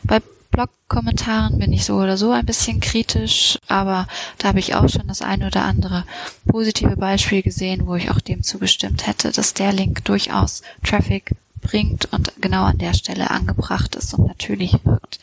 Bei 0.03 0.21
Blog-Kommentaren 0.51 1.59
bin 1.59 1.73
ich 1.73 1.83
so 1.83 1.97
oder 1.97 2.15
so 2.15 2.31
ein 2.31 2.45
bisschen 2.45 2.79
kritisch, 2.79 3.57
aber 3.67 4.07
da 4.37 4.49
habe 4.49 4.59
ich 4.59 4.75
auch 4.75 4.87
schon 4.87 5.07
das 5.07 5.21
eine 5.21 5.47
oder 5.47 5.65
andere 5.65 6.05
positive 6.47 6.95
Beispiel 6.95 7.41
gesehen, 7.41 7.87
wo 7.87 7.95
ich 7.95 8.09
auch 8.09 8.21
dem 8.21 8.41
zugestimmt 8.41 9.05
hätte, 9.05 9.33
dass 9.33 9.53
der 9.53 9.73
Link 9.73 10.05
durchaus 10.05 10.61
Traffic 10.85 11.35
bringt 11.61 12.11
und 12.11 12.33
genau 12.41 12.63
an 12.63 12.77
der 12.77 12.93
Stelle 12.93 13.31
angebracht 13.31 13.95
ist 13.95 14.13
und 14.13 14.27
natürlich 14.27 14.73
wirkt. 14.83 15.19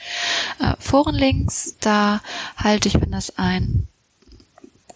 Äh, 0.60 0.74
Forenlinks, 0.78 1.76
da 1.80 2.20
halte 2.56 2.88
ich, 2.88 3.00
wenn 3.00 3.10
das 3.10 3.36
ein 3.38 3.88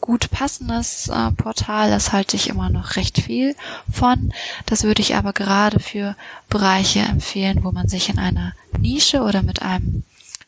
gut 0.00 0.30
passendes 0.30 1.08
äh, 1.08 1.30
Portal, 1.30 1.90
das 1.90 2.12
halte 2.12 2.36
ich 2.36 2.48
immer 2.48 2.68
noch 2.68 2.96
recht 2.96 3.20
viel 3.20 3.54
von. 3.90 4.32
Das 4.66 4.82
würde 4.82 5.00
ich 5.00 5.14
aber 5.14 5.32
gerade 5.32 5.80
für 5.80 6.16
Bereiche 6.48 7.00
empfehlen, 7.00 7.64
wo 7.64 7.72
man 7.72 7.88
sich 7.88 8.08
in 8.08 8.18
einer 8.18 8.52
Nische 8.78 9.22
oder 9.22 9.42
mit 9.42 9.62
einem 9.62 10.02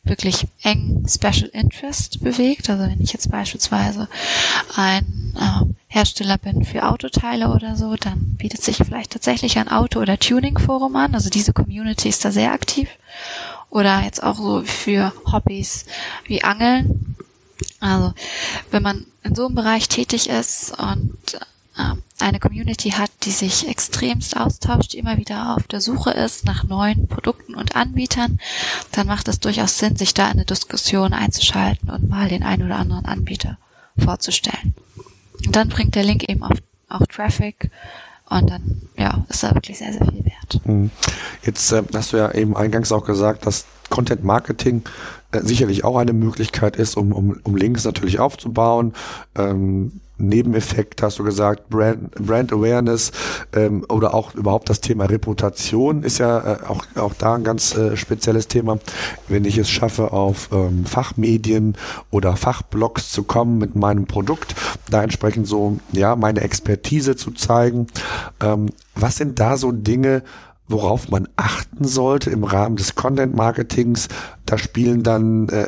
wirklich 0.05 0.47
eng 0.63 1.07
Special 1.09 1.49
Interest 1.53 2.23
bewegt. 2.23 2.69
Also 2.71 2.85
wenn 2.85 3.01
ich 3.01 3.13
jetzt 3.13 3.31
beispielsweise 3.31 4.09
ein 4.77 5.35
äh, 5.37 5.65
Hersteller 5.89 6.39
bin 6.39 6.65
für 6.65 6.87
Autoteile 6.87 7.49
oder 7.49 7.77
so, 7.77 7.97
dann 7.97 8.37
bietet 8.37 8.63
sich 8.63 8.77
vielleicht 8.77 9.13
tatsächlich 9.13 9.59
ein 9.59 9.69
Auto- 9.69 10.01
oder 10.01 10.19
Tuning-Forum 10.19 10.95
an. 10.97 11.15
Also 11.15 11.31
diese 11.31 11.53
Community 11.53 12.09
ist 12.09 12.25
da 12.25 12.31
sehr 12.31 12.53
aktiv. 12.53 12.89
Oder 13.71 14.03
jetzt 14.03 14.23
auch 14.23 14.37
so 14.37 14.63
für 14.63 15.13
Hobbys 15.33 15.87
wie 16.27 16.45
Angeln. 16.45 17.17
Also 17.81 18.13
wenn 18.71 18.83
man 18.83 19.07
in 19.23 19.35
so 19.35 19.47
einem 19.47 19.55
Bereich 19.55 19.89
tätig 19.89 20.29
ist 20.29 20.79
und 20.79 21.17
eine 22.21 22.39
Community 22.39 22.91
hat, 22.91 23.11
die 23.25 23.31
sich 23.31 23.69
extremst 23.69 24.37
austauscht, 24.37 24.93
die 24.93 24.99
immer 24.99 25.17
wieder 25.17 25.57
auf 25.57 25.65
der 25.65 25.81
Suche 25.81 26.11
ist 26.13 26.45
nach 26.45 26.65
neuen 26.65 27.09
Produkten 27.09 27.55
und 27.55 27.77
Anbietern, 27.77 28.39
dann 28.93 29.07
macht 29.07 29.29
es 29.29 29.41
durchaus 29.41 29.79
Sinn, 29.79 29.97
sich 29.97 30.15
da 30.15 30.27
in 30.27 30.33
eine 30.33 30.45
Diskussion 30.45 31.13
einzuschalten 31.13 31.91
und 31.91 32.09
mal 32.09 32.29
den 32.29 32.45
einen 32.45 32.65
oder 32.65 32.77
anderen 32.77 33.05
Anbieter 33.07 33.59
vorzustellen. 33.99 34.75
Und 35.45 35.57
dann 35.57 35.69
bringt 35.69 35.95
der 35.95 36.05
Link 36.05 36.29
eben 36.29 36.43
auch, 36.43 36.55
auch 36.89 37.07
Traffic 37.07 37.71
und 38.31 38.51
dann 38.51 38.83
ja, 38.97 39.25
ist 39.29 39.43
da 39.43 39.55
wirklich 39.55 39.79
sehr, 39.79 39.93
sehr 39.93 40.07
viel 40.07 40.25
wert. 40.25 40.61
Hm. 40.65 40.91
Jetzt 41.43 41.73
äh, 41.73 41.83
hast 41.93 42.13
du 42.13 42.17
ja 42.17 42.33
eben 42.33 42.57
eingangs 42.57 42.93
auch 42.93 43.05
gesagt, 43.05 43.47
dass 43.47 43.67
Content 43.95 44.25
Marketing 44.25 44.83
äh, 45.31 45.41
sicherlich 45.43 45.85
auch 45.85 45.97
eine 45.97 46.13
Möglichkeit 46.13 46.75
ist, 46.75 46.97
um, 46.97 47.13
um, 47.13 47.39
um 47.45 47.55
Links 47.55 47.85
natürlich 47.85 48.19
aufzubauen. 48.19 48.93
Ähm, 49.37 50.01
Nebeneffekt 50.17 51.01
hast 51.03 51.21
du 51.21 51.25
gesagt, 51.25 51.69
Brand, 51.71 52.13
Brand 52.15 52.53
Awareness 52.53 53.13
ähm, 53.53 53.85
oder 53.89 54.15
auch 54.15 54.35
überhaupt 54.35 54.69
das 54.69 54.81
Thema 54.81 55.05
Reputation 55.07 56.03
ist 56.03 56.19
ja 56.19 56.55
äh, 56.55 56.57
auch, 56.67 56.85
auch 56.97 57.15
da 57.15 57.35
ein 57.35 57.45
ganz 57.45 57.77
äh, 57.77 57.97
spezielles 57.97 58.49
Thema. 58.49 58.79
Wenn 59.29 59.45
ich 59.45 59.59
es 59.59 59.71
schaffe, 59.71 60.13
auf 60.13 60.51
ähm, 60.53 60.87
Fachmedien 60.87 61.77
oder 62.11 62.37
Fachblogs 62.37 63.13
zu 63.13 63.23
kommen 63.23 63.59
mit 63.59 63.77
meinem 63.77 64.07
Produkt, 64.07 64.57
da 64.91 65.05
entsprechend 65.05 65.47
so 65.47 65.79
ja 65.93 66.17
meine 66.17 66.41
Expertise 66.41 67.15
zu 67.15 67.31
zeigen. 67.31 67.87
Ähm, 68.41 68.71
was 68.97 69.17
sind 69.17 69.39
da 69.41 69.57
so 69.57 69.71
Dinge, 69.73 70.23
worauf 70.67 71.11
man 71.11 71.29
achten 71.37 71.85
sollte 71.85 72.31
im 72.31 72.45
Rahmen 72.45 72.77
des 72.77 72.95
Content 72.95 73.35
Marketings. 73.37 74.09
Da 74.47 74.57
spielen 74.57 75.03
dann, 75.03 75.49
äh, 75.49 75.67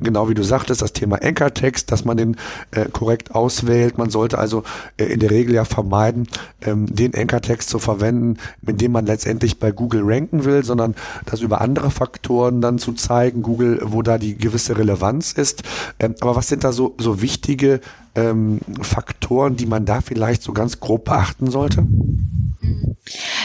genau 0.00 0.28
wie 0.28 0.34
du 0.34 0.42
sagtest, 0.42 0.82
das 0.82 0.92
Thema 0.92 1.22
Anchor-Text, 1.22 1.90
dass 1.90 2.04
man 2.04 2.16
den 2.16 2.36
äh, 2.70 2.86
korrekt 2.86 3.34
auswählt. 3.34 3.96
Man 3.98 4.10
sollte 4.10 4.38
also 4.38 4.64
äh, 4.98 5.04
in 5.04 5.20
der 5.20 5.30
Regel 5.30 5.54
ja 5.54 5.64
vermeiden, 5.64 6.26
ähm, 6.62 6.94
den 6.94 7.14
Anchor-Text 7.14 7.70
zu 7.70 7.78
verwenden, 7.78 8.36
mit 8.60 8.80
dem 8.80 8.92
man 8.92 9.06
letztendlich 9.06 9.58
bei 9.58 9.72
Google 9.72 10.02
ranken 10.04 10.44
will, 10.44 10.64
sondern 10.64 10.94
das 11.24 11.40
über 11.40 11.60
andere 11.60 11.90
Faktoren 11.90 12.60
dann 12.60 12.78
zu 12.78 12.92
zeigen, 12.92 13.42
Google, 13.42 13.80
wo 13.82 14.02
da 14.02 14.18
die 14.18 14.36
gewisse 14.36 14.76
Relevanz 14.76 15.32
ist. 15.32 15.62
Ähm, 15.98 16.14
aber 16.20 16.36
was 16.36 16.48
sind 16.48 16.64
da 16.64 16.72
so, 16.72 16.94
so 16.98 17.22
wichtige 17.22 17.80
ähm, 18.14 18.60
Faktoren, 18.80 19.56
die 19.56 19.66
man 19.66 19.86
da 19.86 20.00
vielleicht 20.02 20.42
so 20.42 20.52
ganz 20.52 20.80
grob 20.80 21.06
beachten 21.06 21.50
sollte? 21.50 21.86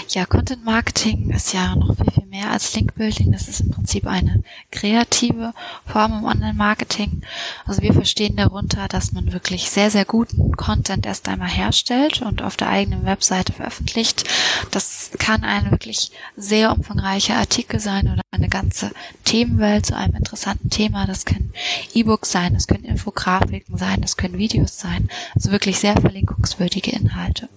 Ja, 0.10 0.25
Content 0.25 0.63
Marketing 0.63 1.31
ist 1.31 1.53
ja 1.53 1.75
noch 1.75 1.95
viel, 1.95 2.12
viel 2.12 2.25
mehr 2.25 2.51
als 2.51 2.73
Link 2.75 2.95
Building. 2.95 3.31
Das 3.31 3.47
ist 3.47 3.62
im 3.62 3.71
Prinzip 3.71 4.07
eine 4.07 4.43
kreative 4.71 5.53
Form 5.86 6.19
im 6.19 6.23
Online-Marketing. 6.23 7.21
Also 7.65 7.81
wir 7.81 7.93
verstehen 7.93 8.36
darunter, 8.36 8.88
dass 8.88 9.12
man 9.12 9.33
wirklich 9.33 9.69
sehr, 9.69 9.91
sehr 9.91 10.05
guten 10.05 10.55
Content 10.55 11.05
erst 11.05 11.27
einmal 11.27 11.49
herstellt 11.49 12.21
und 12.21 12.41
auf 12.41 12.57
der 12.57 12.69
eigenen 12.69 13.05
Webseite 13.05 13.53
veröffentlicht. 13.53 14.23
Das 14.71 15.12
kann 15.19 15.43
ein 15.43 15.71
wirklich 15.71 16.12
sehr 16.36 16.71
umfangreicher 16.71 17.36
Artikel 17.36 17.79
sein 17.79 18.12
oder 18.12 18.21
eine 18.31 18.49
ganze 18.49 18.91
Themenwelt 19.23 19.86
zu 19.86 19.95
einem 19.95 20.15
interessanten 20.15 20.69
Thema. 20.69 21.05
Das 21.05 21.25
können 21.25 21.53
E-Books 21.93 22.31
sein, 22.31 22.53
das 22.53 22.67
können 22.67 22.86
Infografiken 22.86 23.77
sein, 23.77 24.01
das 24.01 24.17
können 24.17 24.38
Videos 24.38 24.79
sein. 24.79 25.10
Also 25.36 25.51
wirklich 25.51 25.79
sehr 25.79 25.99
verlinkungswürdige 25.99 26.91
Inhalte. 26.91 27.49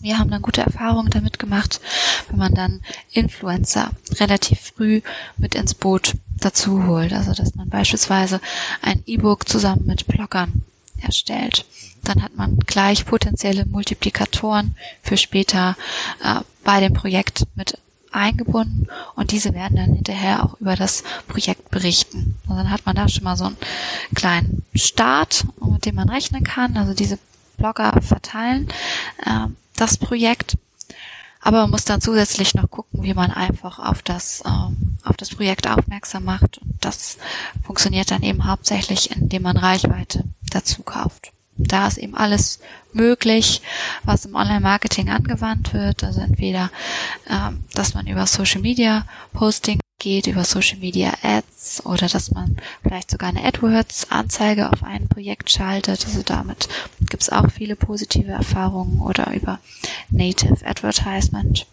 Wir 0.00 0.18
haben 0.18 0.30
dann 0.30 0.42
gute 0.42 0.62
Erfahrungen 0.62 1.10
damit 1.10 1.38
gemacht, 1.38 1.80
wenn 2.28 2.38
man 2.38 2.54
dann 2.54 2.80
Influencer 3.10 3.90
relativ 4.20 4.72
früh 4.76 5.00
mit 5.36 5.54
ins 5.54 5.74
Boot 5.74 6.14
dazu 6.38 6.86
holt. 6.86 7.12
Also 7.12 7.32
dass 7.32 7.54
man 7.54 7.68
beispielsweise 7.68 8.40
ein 8.82 9.02
E-Book 9.06 9.48
zusammen 9.48 9.86
mit 9.86 10.06
Bloggern 10.06 10.62
erstellt. 11.00 11.66
Dann 12.04 12.22
hat 12.22 12.36
man 12.36 12.58
gleich 12.60 13.06
potenzielle 13.06 13.66
Multiplikatoren 13.66 14.76
für 15.02 15.16
später 15.16 15.76
äh, 16.22 16.40
bei 16.64 16.80
dem 16.80 16.94
Projekt 16.94 17.46
mit 17.54 17.78
eingebunden 18.10 18.88
und 19.16 19.32
diese 19.32 19.54
werden 19.54 19.76
dann 19.76 19.94
hinterher 19.94 20.44
auch 20.44 20.58
über 20.60 20.76
das 20.76 21.04
Projekt 21.26 21.70
berichten. 21.70 22.36
Und 22.46 22.56
dann 22.56 22.70
hat 22.70 22.86
man 22.86 22.96
da 22.96 23.08
schon 23.08 23.24
mal 23.24 23.36
so 23.36 23.44
einen 23.44 23.56
kleinen 24.14 24.64
Start, 24.74 25.44
mit 25.60 25.84
dem 25.84 25.96
man 25.96 26.08
rechnen 26.08 26.44
kann. 26.44 26.76
Also 26.76 26.94
diese 26.94 27.18
Blogger 27.58 28.00
verteilen. 28.00 28.68
Äh, 29.24 29.48
das 29.80 29.96
Projekt. 29.96 30.56
Aber 31.40 31.62
man 31.62 31.70
muss 31.70 31.84
dann 31.84 32.00
zusätzlich 32.00 32.54
noch 32.54 32.68
gucken, 32.68 33.02
wie 33.02 33.14
man 33.14 33.30
einfach 33.30 33.78
auf 33.78 34.02
das, 34.02 34.42
ähm, 34.44 34.98
auf 35.04 35.16
das 35.16 35.30
Projekt 35.30 35.68
aufmerksam 35.68 36.24
macht. 36.24 36.58
Und 36.58 36.74
das 36.80 37.16
funktioniert 37.64 38.10
dann 38.10 38.22
eben 38.22 38.46
hauptsächlich, 38.46 39.12
indem 39.16 39.42
man 39.42 39.56
Reichweite 39.56 40.24
dazu 40.50 40.82
kauft. 40.82 41.32
Da 41.56 41.88
ist 41.88 41.98
eben 41.98 42.16
alles 42.16 42.60
möglich, 42.92 43.62
was 44.04 44.24
im 44.24 44.34
Online-Marketing 44.34 45.10
angewandt 45.10 45.72
wird. 45.74 46.04
Also 46.04 46.20
entweder, 46.20 46.70
ähm, 47.28 47.64
dass 47.74 47.94
man 47.94 48.06
über 48.06 48.26
Social 48.26 48.60
Media 48.60 49.06
Posting 49.32 49.80
geht 49.98 50.28
über 50.28 50.44
Social 50.44 50.78
Media 50.78 51.12
Ads 51.22 51.84
oder 51.84 52.08
dass 52.08 52.30
man 52.30 52.56
vielleicht 52.82 53.10
sogar 53.10 53.30
eine 53.30 53.44
AdWords-Anzeige 53.44 54.70
auf 54.70 54.82
ein 54.84 55.08
Projekt 55.08 55.50
schaltet. 55.50 56.06
Also 56.06 56.22
damit 56.22 56.68
gibt 57.00 57.22
es 57.22 57.30
auch 57.30 57.50
viele 57.50 57.74
positive 57.74 58.30
Erfahrungen 58.30 59.00
oder 59.00 59.32
über 59.32 59.58
Native 60.10 60.64
Advertisement 60.64 61.66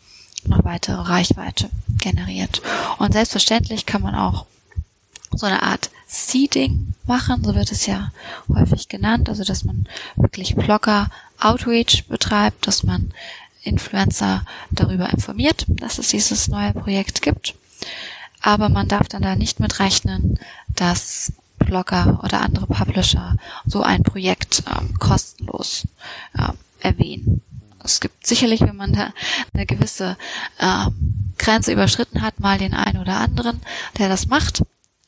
noch 0.48 0.64
weitere 0.64 1.02
Reichweite 1.02 1.70
generiert. 2.02 2.62
Und 2.98 3.14
selbstverständlich 3.14 3.86
kann 3.86 4.02
man 4.02 4.16
auch 4.16 4.46
so 5.32 5.46
eine 5.46 5.64
Art 5.64 5.90
Seeding 6.08 6.94
machen, 7.06 7.44
so 7.44 7.56
wird 7.56 7.72
es 7.72 7.86
ja 7.86 8.12
häufig 8.48 8.90
genannt, 8.90 9.28
also 9.28 9.44
dass 9.44 9.64
man 9.64 9.88
wirklich 10.16 10.56
Blogger 10.56 11.10
Outreach 11.40 12.06
betreibt, 12.08 12.68
dass 12.68 12.84
man 12.84 13.12
Influencer 13.64 14.46
darüber 14.70 15.10
informiert, 15.10 15.66
dass 15.68 15.98
es 15.98 16.10
dieses 16.10 16.48
neue 16.48 16.74
Projekt 16.74 17.22
gibt. 17.22 17.56
Aber 18.46 18.70
man 18.70 18.88
darf 18.88 19.08
dann 19.08 19.24
da 19.24 19.36
nicht 19.36 19.60
mit 19.60 19.80
rechnen, 19.80 20.40
dass 20.70 21.34
Blogger 21.58 22.20
oder 22.24 22.42
andere 22.42 22.68
Publisher 22.68 23.38
so 23.66 23.82
ein 23.82 24.04
Projekt 24.04 24.64
ähm, 24.68 25.00
kostenlos 25.00 25.88
äh, 26.38 26.50
erwähnen. 26.80 27.42
Es 27.84 28.00
gibt 28.00 28.26
sicherlich, 28.26 28.62
wenn 28.62 28.76
man 28.76 28.94
da 28.94 29.10
eine 29.54 29.66
gewisse 29.66 30.16
äh, 30.60 30.86
Grenze 31.40 31.74
überschritten 31.74 32.22
hat, 32.22 32.40
mal 32.40 32.60
den 32.60 32.76
einen 32.76 33.00
oder 33.00 33.18
anderen, 33.18 33.62
der 33.98 34.10
das 34.10 34.28
macht 34.28 34.62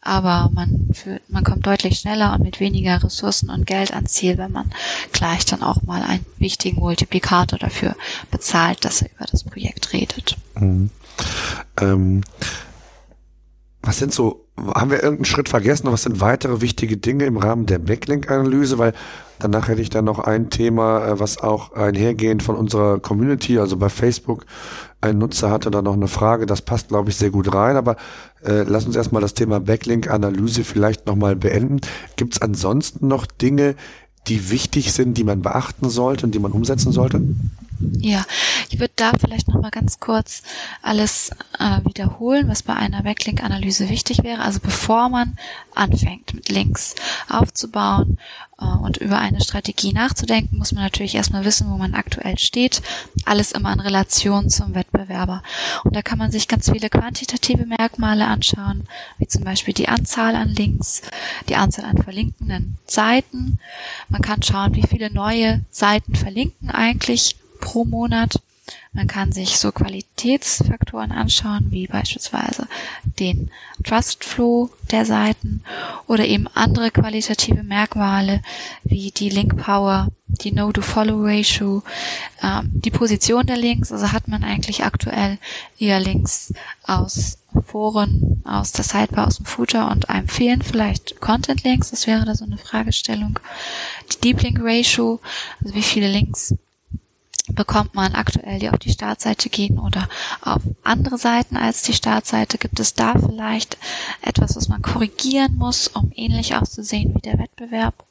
aber 0.08 0.50
man 0.54 0.90
fühlt, 0.94 1.30
man 1.30 1.44
kommt 1.44 1.68
deutlich 1.68 2.00
schneller 2.00 2.34
und 2.34 2.42
mit 2.42 2.62
weniger 2.62 3.04
Ressourcen 3.04 3.50
und 3.50 3.68
Geld 3.68 3.94
ans 3.94 4.14
Ziel, 4.14 4.38
wenn 4.38 4.54
man 4.54 4.72
gleich 5.12 5.44
dann 5.44 5.62
auch 5.62 5.84
mal 5.84 6.02
einen 6.02 6.26
wichtigen 6.38 6.80
Multiplikator 6.80 7.60
dafür 7.60 7.94
bezahlt, 8.32 8.86
dass 8.86 9.02
er 9.02 9.12
über 9.12 9.26
das 9.30 9.44
Projekt 9.44 9.92
redet. 9.92 10.38
Mhm. 10.56 10.92
Ähm, 11.82 12.24
was 13.82 14.00
sind 14.00 14.14
so, 14.14 14.46
haben 14.58 14.92
wir 14.92 15.04
irgendeinen 15.04 15.26
Schritt 15.26 15.50
vergessen? 15.50 15.92
Was 15.92 16.04
sind 16.04 16.20
weitere 16.20 16.62
wichtige 16.62 16.98
Dinge 16.98 17.26
im 17.26 17.38
Rahmen 17.38 17.66
der 17.66 17.80
Backlink-Analyse? 17.80 18.78
Weil 18.78 18.94
danach 19.40 19.68
hätte 19.68 19.82
ich 19.82 19.90
dann 19.90 20.06
noch 20.06 20.20
ein 20.20 20.50
Thema, 20.50 21.06
äh, 21.06 21.20
was 21.20 21.38
auch 21.38 21.74
einhergehend 21.74 22.44
von 22.44 22.56
unserer 22.56 23.00
Community, 23.00 23.60
also 23.60 23.78
bei 23.78 23.90
Facebook, 23.90 24.46
ein 25.00 25.20
Nutzer 25.20 25.52
hatte 25.52 25.70
da 25.70 25.82
noch 25.82 25.94
eine 25.94 26.08
Frage, 26.08 26.48
das 26.48 26.64
passt, 26.64 26.90
glaube 26.90 27.12
ich, 27.12 27.18
sehr 27.18 27.30
gut 27.30 27.54
rein, 27.54 27.78
aber 27.78 27.98
äh, 28.44 28.64
lass 28.64 28.86
uns 28.86 28.96
erstmal 28.96 29.22
das 29.22 29.36
Thema 29.36 29.60
Backlink-Analyse 29.60 30.64
vielleicht 30.64 31.06
nochmal 31.06 31.36
beenden. 31.36 31.82
Gibt 32.16 32.34
es 32.34 32.42
ansonsten 32.42 33.08
noch 33.08 33.28
Dinge, 33.28 33.76
die 34.28 34.50
wichtig 34.50 34.92
sind, 34.92 35.18
die 35.18 35.24
man 35.24 35.42
beachten 35.42 35.90
sollte 35.90 36.26
und 36.26 36.34
die 36.34 36.40
man 36.40 36.52
umsetzen 36.52 36.92
sollte? 36.92 37.22
Ja, 37.80 38.26
ich 38.70 38.80
würde 38.80 38.94
da 38.96 39.12
vielleicht 39.20 39.48
noch 39.48 39.62
mal 39.62 39.70
ganz 39.70 40.00
kurz 40.00 40.42
alles 40.82 41.32
äh, 41.60 41.84
wiederholen, 41.86 42.48
was 42.48 42.64
bei 42.64 42.74
einer 42.74 43.04
Backlink-Analyse 43.04 43.90
wichtig 43.90 44.24
wäre. 44.24 44.42
Also 44.42 44.60
bevor 44.60 45.10
man 45.10 45.38
anfängt, 45.76 46.34
mit 46.34 46.50
Links 46.50 46.96
aufzubauen 47.30 48.18
äh, 48.60 48.66
und 48.66 48.98
über 48.98 49.20
eine 49.20 49.42
Strategie 49.42 49.94
nachzudenken, 49.94 50.58
muss 50.58 50.72
man 50.72 50.84
natürlich 50.84 51.16
erstmal 51.16 51.46
wissen, 51.46 51.70
wo 51.70 51.78
man 51.78 51.94
aktuell 51.94 52.38
steht. 52.38 52.82
Alles 53.26 53.52
immer 53.52 53.74
in 53.74 53.80
Relation 53.80 54.50
zum 54.50 54.76
Wettbewerber. 54.76 55.44
Und 55.84 55.96
da 55.96 56.02
kann 56.02 56.18
man 56.18 56.32
sich 56.32 56.48
ganz 56.48 56.70
viele 56.72 56.90
quantitative 56.90 57.66
Merkmale 57.66 58.26
anschauen, 58.26 58.88
wie 59.18 59.28
zum 59.28 59.44
Beispiel 59.44 59.74
die 59.74 59.88
Anzahl 59.90 60.36
an 60.36 60.50
Links, 60.50 61.02
die 61.48 61.56
Anzahl 61.56 61.86
an 61.86 62.02
verlinkenden 62.02 62.78
Seiten. 62.88 63.60
Man 64.10 64.22
kann 64.22 64.42
schauen, 64.42 64.76
wie 64.76 64.88
viele 64.88 65.12
neue 65.12 65.62
Seiten 65.70 66.16
verlinken 66.16 66.72
eigentlich 66.72 67.36
pro 67.60 67.86
Monat. 67.86 68.40
Man 68.94 69.08
kann 69.08 69.32
sich 69.32 69.60
so 69.60 69.72
Qualitätsfaktoren 69.72 71.12
anschauen, 71.12 71.68
wie 71.70 71.88
beispielsweise 71.88 72.68
den 73.20 73.52
Trust 73.84 74.24
Flow 74.24 74.70
der 74.92 75.06
Seiten 75.06 75.64
oder 76.08 76.26
eben 76.26 76.48
andere 76.54 76.92
qualitative 76.92 77.64
Merkmale 77.64 78.42
wie 78.84 79.12
die 79.12 79.30
Link 79.30 79.56
Power, 79.58 80.10
die 80.28 80.52
No-to-Follow-Ratio, 80.52 81.84
ähm, 82.44 82.70
die 82.74 82.92
Position 82.92 83.46
der 83.46 83.58
Links. 83.58 83.92
Also 83.92 84.12
hat 84.12 84.28
man 84.28 84.44
eigentlich 84.44 84.84
aktuell 84.84 85.38
eher 85.80 86.00
Links 86.00 86.54
aus 86.84 87.38
Foren, 87.66 88.42
aus 88.46 88.72
der 88.72 88.84
Sidebar, 88.84 89.28
aus 89.28 89.38
dem 89.38 89.46
Footer 89.46 89.90
und 89.92 90.10
einem 90.10 90.28
fehlen 90.28 90.62
vielleicht 90.62 91.22
Content-Links. 91.22 91.92
Das 91.92 92.08
wäre 92.08 92.26
da 92.26 92.36
so 92.36 92.46
eine 92.46 92.58
Fragestellung. 92.58 93.40
Die 94.12 94.22
Deep 94.22 94.42
Link 94.42 94.60
Ratio, 94.62 95.20
also 95.62 95.74
wie 95.74 95.84
viele 95.84 96.10
Links 96.10 96.54
bekommt 97.50 97.96
man 97.96 98.14
aktuell, 98.14 98.60
die 98.60 98.70
auf 98.70 98.80
die 98.80 98.92
Startseite 98.92 99.50
gehen 99.50 99.80
oder 99.80 100.08
auf 100.42 100.62
andere 100.84 101.18
Seiten 101.18 101.58
als 101.58 101.82
die 101.84 101.94
Startseite? 101.94 102.58
Gibt 102.58 102.80
es 102.80 102.94
da 102.94 103.14
vielleicht 103.14 103.78
etwas, 104.22 104.56
was 104.56 104.70
man 104.70 104.82
korrigieren 104.82 105.56
muss, 105.58 105.88
um 105.88 106.12
ähnlich 106.16 106.56
auszusehen 106.56 107.16
wie 107.16 107.22
der 107.22 107.40
Wettbewerb? 107.40 108.06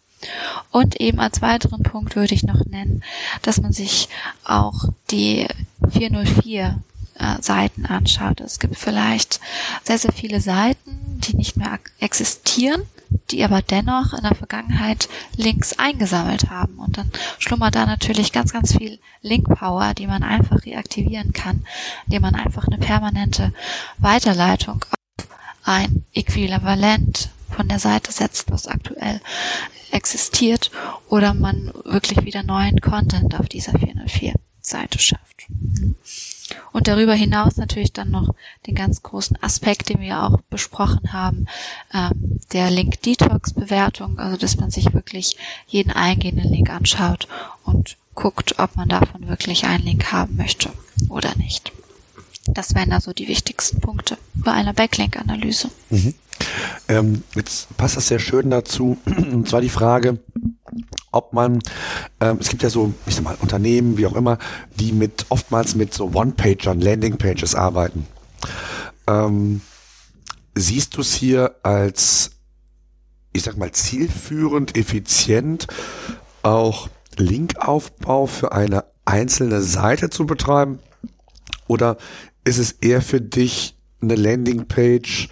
Und 0.70 1.01
eben 1.01 1.20
als 1.20 1.42
weiteren 1.42 1.83
Punkt 1.83 2.16
würde 2.16 2.35
ich 2.35 2.42
noch 2.42 2.64
nennen, 2.64 3.03
dass 3.42 3.61
man 3.61 3.72
sich 3.72 4.09
auch 4.44 4.88
die 5.11 5.46
404 5.90 6.79
äh, 7.18 7.42
Seiten 7.42 7.87
anschaut. 7.87 8.40
Es 8.40 8.59
gibt 8.59 8.77
vielleicht 8.77 9.40
sehr, 9.85 9.99
sehr 9.99 10.12
viele 10.12 10.40
Seiten, 10.40 11.20
die 11.20 11.37
nicht 11.37 11.57
mehr 11.57 11.79
existieren 11.99 12.83
die 13.31 13.45
aber 13.45 13.62
dennoch 13.62 14.12
in 14.12 14.23
der 14.23 14.35
Vergangenheit 14.35 15.09
Links 15.37 15.79
eingesammelt 15.79 16.51
haben. 16.51 16.79
Und 16.79 16.99
dann 16.99 17.11
schlummert 17.38 17.75
da 17.75 17.87
natürlich 17.87 18.33
ganz, 18.33 18.53
ganz 18.53 18.77
viel 18.77 18.99
Link-Power, 19.23 19.95
die 19.95 20.07
man 20.07 20.23
einfach 20.23 20.64
reaktivieren 20.64 21.33
kann, 21.33 21.66
indem 22.07 22.23
man 22.23 22.35
einfach 22.35 22.66
eine 22.66 22.79
permanente 22.79 23.53
Weiterleitung 23.99 24.85
auf 24.85 25.29
ein 25.64 26.05
Äquivalent 26.14 27.31
von 27.51 27.69
der 27.69 27.79
Seite 27.79 28.12
setzt, 28.12 28.51
was 28.51 28.66
aktuell 28.66 29.21
existiert, 29.90 30.71
oder 31.09 31.35
man 31.35 31.73
wirklich 31.85 32.25
wieder 32.25 32.42
neuen 32.42 32.81
Content 32.81 33.38
auf 33.38 33.49
dieser 33.49 33.79
404 33.79 34.35
Seite 34.61 34.99
schafft. 34.99 35.47
Und 36.72 36.88
darüber 36.88 37.14
hinaus 37.14 37.56
natürlich 37.56 37.92
dann 37.92 38.11
noch 38.11 38.35
den 38.66 38.74
ganz 38.74 39.02
großen 39.02 39.42
Aspekt, 39.42 39.88
den 39.88 40.00
wir 40.00 40.22
auch 40.22 40.40
besprochen 40.50 41.12
haben, 41.12 41.46
ähm, 41.92 42.40
der 42.52 42.70
Link-Detox-Bewertung, 42.70 44.18
also 44.18 44.37
dass 44.37 44.59
man 44.59 44.70
sich 44.70 44.92
wirklich 44.92 45.37
jeden 45.66 45.92
eingehenden 45.92 46.48
Link 46.50 46.70
anschaut 46.70 47.28
und 47.64 47.96
guckt, 48.14 48.59
ob 48.59 48.76
man 48.76 48.88
davon 48.88 49.28
wirklich 49.28 49.64
einen 49.64 49.85
Link 49.85 50.12
haben 50.12 50.37
möchte 50.37 50.70
oder 51.09 51.35
nicht. 51.37 51.72
Das 52.48 52.74
wären 52.74 52.92
also 52.92 53.12
die 53.12 53.28
wichtigsten 53.28 53.80
Punkte 53.80 54.18
bei 54.35 54.52
einer 54.52 54.72
Backlink-Analyse. 54.72 55.70
Mhm. 55.90 56.14
Ähm, 56.88 57.22
jetzt 57.35 57.74
passt 57.76 57.96
das 57.96 58.09
sehr 58.09 58.18
schön 58.18 58.50
dazu, 58.50 58.98
und 59.06 59.48
zwar 59.48 59.61
die 59.61 59.68
Frage, 59.68 60.18
ob 61.11 61.32
man, 61.32 61.61
ähm, 62.20 62.38
es 62.40 62.48
gibt 62.48 62.62
ja 62.62 62.70
so, 62.70 62.92
ich 63.06 63.14
sag 63.14 63.24
mal, 63.24 63.37
Unternehmen, 63.40 63.96
wie 63.96 64.06
auch 64.06 64.14
immer, 64.14 64.38
die 64.78 64.92
mit 64.92 65.26
oftmals 65.30 65.74
mit 65.74 65.94
so 65.94 66.12
One-Pagern, 66.12 66.80
Landing-Pages 66.80 67.54
arbeiten. 67.54 68.06
Ähm, 69.06 69.62
siehst 70.54 70.96
du 70.96 71.00
es 71.00 71.14
hier 71.14 71.56
als, 71.62 72.32
ich 73.32 73.42
sag 73.42 73.56
mal, 73.56 73.72
zielführend, 73.72 74.76
effizient, 74.76 75.66
auch 76.42 76.88
Linkaufbau 77.16 78.26
für 78.26 78.52
eine 78.52 78.85
einzelne 79.04 79.62
Seite 79.62 80.11
zu 80.11 80.26
betreiben? 80.26 80.80
Oder 81.68 81.96
ist 82.46 82.59
es 82.59 82.72
eher 82.72 83.02
für 83.02 83.20
dich 83.20 83.76
eine 84.00 84.14
Landingpage, 84.14 85.28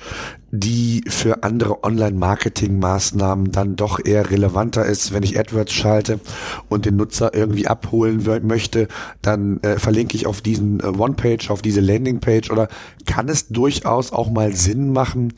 die 0.51 1.03
für 1.09 1.43
andere 1.43 1.83
Online-Marketing-Maßnahmen 1.83 3.51
dann 3.51 3.77
doch 3.77 3.99
eher 4.05 4.31
relevanter 4.31 4.85
ist. 4.87 5.13
Wenn 5.13 5.23
ich 5.23 5.39
AdWords 5.39 5.73
schalte 5.73 6.21
und 6.69 6.87
den 6.87 6.97
Nutzer 6.97 7.35
irgendwie 7.35 7.67
abholen 7.67 8.25
möchte, 8.43 8.89
dann 9.21 9.61
äh, 9.63 9.79
verlinke 9.79 10.17
ich 10.17 10.27
auf 10.27 10.41
diesen 10.43 10.81
äh, 10.81 10.87
One-Page, 10.87 11.51
auf 11.51 11.61
diese 11.61 11.81
Landing-Page 11.81 12.51
oder 12.51 12.69
kann 13.05 13.29
es 13.29 13.49
durchaus 13.49 14.13
auch 14.13 14.31
mal 14.31 14.55
Sinn 14.55 14.93
machen, 14.93 15.33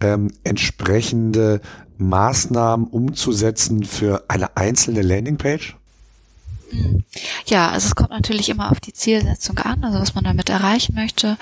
ähm, 0.00 0.30
entsprechende 0.44 1.60
Maßnahmen 1.98 2.86
umzusetzen 2.86 3.84
für 3.84 4.24
eine 4.28 4.56
einzelne 4.56 5.02
Landing-Page? 5.02 5.79
Ja, 7.46 7.70
also 7.70 7.88
es 7.88 7.94
kommt 7.94 8.10
natürlich 8.10 8.48
immer 8.48 8.70
auf 8.70 8.80
die 8.80 8.92
Zielsetzung 8.92 9.58
an, 9.58 9.84
also 9.84 9.98
was 9.98 10.14
man 10.14 10.24
damit 10.24 10.48
erreichen 10.48 10.94
möchte. 10.94 11.36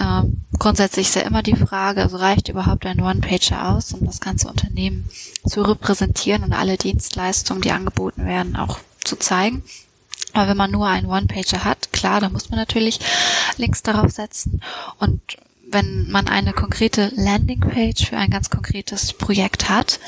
Ähm, 0.00 0.42
grundsätzlich 0.58 1.08
ist 1.08 1.14
ja 1.14 1.22
immer 1.22 1.42
die 1.42 1.56
Frage, 1.56 2.02
also 2.02 2.16
reicht 2.16 2.48
überhaupt 2.48 2.86
ein 2.86 3.00
One-Pager 3.00 3.68
aus, 3.70 3.92
um 3.92 4.04
das 4.06 4.20
ganze 4.20 4.48
Unternehmen 4.48 5.08
zu 5.46 5.62
repräsentieren 5.62 6.42
und 6.42 6.52
alle 6.52 6.76
Dienstleistungen, 6.76 7.62
die 7.62 7.70
angeboten 7.70 8.26
werden, 8.26 8.56
auch 8.56 8.78
zu 9.04 9.16
zeigen. 9.16 9.62
Aber 10.32 10.48
wenn 10.48 10.56
man 10.56 10.70
nur 10.70 10.86
einen 10.86 11.06
One-Pager 11.06 11.64
hat, 11.64 11.92
klar, 11.92 12.20
da 12.20 12.28
muss 12.28 12.50
man 12.50 12.58
natürlich 12.58 12.98
Links 13.56 13.82
darauf 13.82 14.10
setzen 14.10 14.60
und 14.98 15.20
wenn 15.68 16.08
man 16.10 16.28
eine 16.28 16.52
konkrete 16.52 17.10
Landingpage 17.16 18.08
für 18.08 18.16
ein 18.16 18.30
ganz 18.30 18.50
konkretes 18.50 19.12
Projekt 19.12 19.68
hat, 19.68 19.98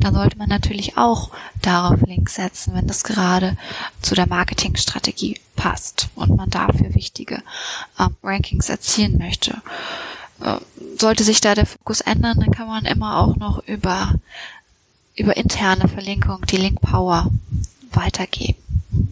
dann 0.00 0.14
sollte 0.14 0.36
man 0.38 0.48
natürlich 0.48 0.96
auch 0.96 1.30
darauf 1.62 2.00
Links 2.02 2.34
setzen, 2.34 2.74
wenn 2.74 2.86
das 2.86 3.04
gerade 3.04 3.56
zu 4.02 4.14
der 4.14 4.26
Marketingstrategie 4.26 5.40
passt 5.56 6.08
und 6.14 6.36
man 6.36 6.50
dafür 6.50 6.94
wichtige 6.94 7.42
ähm, 7.98 8.16
Rankings 8.22 8.68
erzielen 8.68 9.18
möchte. 9.18 9.62
äh, 10.40 10.56
sollte 10.98 11.22
sich 11.22 11.40
da 11.40 11.54
der 11.54 11.66
Fokus 11.66 12.00
ändern, 12.00 12.40
dann 12.40 12.50
kann 12.50 12.66
man 12.66 12.84
immer 12.84 13.18
auch 13.18 13.36
noch 13.36 13.66
über, 13.66 14.14
über 15.14 15.36
interne 15.36 15.88
Verlinkung 15.88 16.44
die 16.46 16.56
Link 16.56 16.80
Power 16.80 17.30
weitergeben 17.92 18.63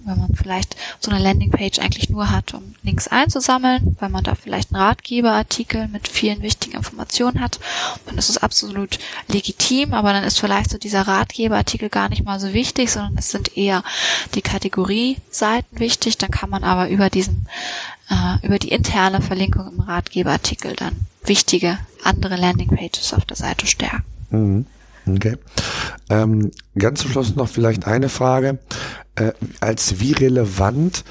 wenn 0.05 0.19
man 0.19 0.35
vielleicht 0.35 0.77
so 1.01 1.11
eine 1.11 1.23
Landingpage 1.23 1.79
eigentlich 1.79 2.11
nur 2.11 2.31
hat, 2.31 2.55
um 2.55 2.75
Links 2.83 3.09
einzusammeln, 3.09 3.97
weil 4.01 4.09
man 4.09 4.25
da 4.25 4.35
vielleicht 4.35 4.73
einen 4.73 4.83
Ratgeberartikel 4.83 5.89
mit 5.89 6.09
vielen 6.09 6.43
wichtigen 6.43 6.77
Informationen 6.77 7.41
hat, 7.41 7.61
dann 8.07 8.19
ist 8.19 8.29
es 8.29 8.39
absolut 8.39 8.99
legitim, 9.29 9.93
aber 9.95 10.13
dann 10.13 10.25
ist 10.25 10.41
vielleicht 10.41 10.71
so 10.71 10.79
dieser 10.79 11.03
Ratgeberartikel 11.03 11.89
gar 11.89 12.09
nicht 12.09 12.25
mal 12.25 12.41
so 12.41 12.53
wichtig, 12.53 12.91
sondern 12.91 13.17
es 13.19 13.31
sind 13.31 13.57
eher 13.57 13.83
die 14.35 14.43
Kategorieseiten 14.43 15.79
wichtig, 15.79 16.19
dann 16.19 16.31
kann 16.31 16.51
man 16.51 16.65
aber 16.65 16.89
über 16.89 17.11
diesen, 17.11 17.47
äh, 18.11 18.47
über 18.47 18.59
die 18.59 18.69
interne 18.69 19.23
Verlinkung 19.23 19.73
im 19.73 19.81
Ratgeberartikel 19.81 20.75
dann 20.77 20.97
wichtige 21.25 21.79
andere 22.03 22.37
Landingpages 22.37 23.15
auf 23.15 23.25
der 23.25 23.37
Seite 23.37 23.67
stärken. 23.67 24.05
Mhm. 24.31 24.67
Okay. 25.07 25.37
Ähm, 26.11 26.53
ganz 26.79 27.01
zum 27.01 27.11
Schluss 27.11 27.35
noch 27.35 27.49
vielleicht 27.49 27.87
eine 27.87 28.09
Frage 28.09 28.59
äh, 29.17 29.33
als 29.61 30.01
wie 30.01 30.13
relevant 30.13 31.05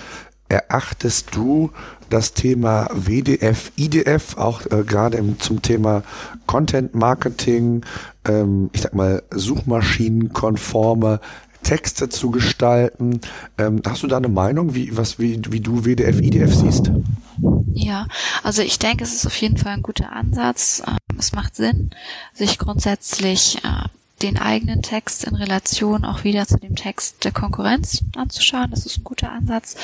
erachtest 0.49 1.35
du 1.35 1.71
das 2.09 2.33
Thema 2.33 2.89
WDF, 2.93 3.71
IDF, 3.77 4.37
auch 4.37 4.65
äh, 4.65 4.83
gerade 4.83 5.23
zum 5.39 5.61
Thema 5.61 6.03
Content 6.45 6.93
Marketing, 6.93 7.85
ähm, 8.25 8.69
ich 8.73 8.81
sag 8.81 8.93
mal 8.93 9.23
suchmaschinenkonforme 9.31 11.21
Texte 11.63 12.09
zu 12.09 12.31
gestalten. 12.31 13.21
Ähm, 13.57 13.81
hast 13.87 14.03
du 14.03 14.07
da 14.07 14.17
eine 14.17 14.27
Meinung, 14.27 14.75
wie, 14.75 14.95
was, 14.97 15.19
wie, 15.19 15.39
wie 15.49 15.61
du 15.61 15.85
WDF, 15.85 16.19
IDF 16.19 16.53
siehst? 16.53 16.91
Ja, 17.73 18.07
also 18.43 18.61
ich 18.61 18.79
denke, 18.79 19.03
es 19.03 19.13
ist 19.13 19.25
auf 19.25 19.35
jeden 19.35 19.57
Fall 19.57 19.73
ein 19.73 19.81
guter 19.81 20.11
Ansatz. 20.11 20.83
Ähm, 20.85 20.97
es 21.17 21.31
macht 21.31 21.55
Sinn, 21.55 21.91
sich 22.33 22.57
grundsätzlich 22.57 23.59
äh, 23.63 23.87
den 24.21 24.37
eigenen 24.37 24.81
Text 24.81 25.23
in 25.23 25.35
Relation 25.35 26.05
auch 26.05 26.23
wieder 26.23 26.47
zu 26.47 26.57
dem 26.57 26.75
Text 26.75 27.23
der 27.23 27.31
Konkurrenz 27.31 28.03
anzuschauen. 28.15 28.71
Das 28.71 28.85
ist 28.85 28.99
ein 28.99 29.03
guter 29.03 29.31
Ansatz. 29.31 29.75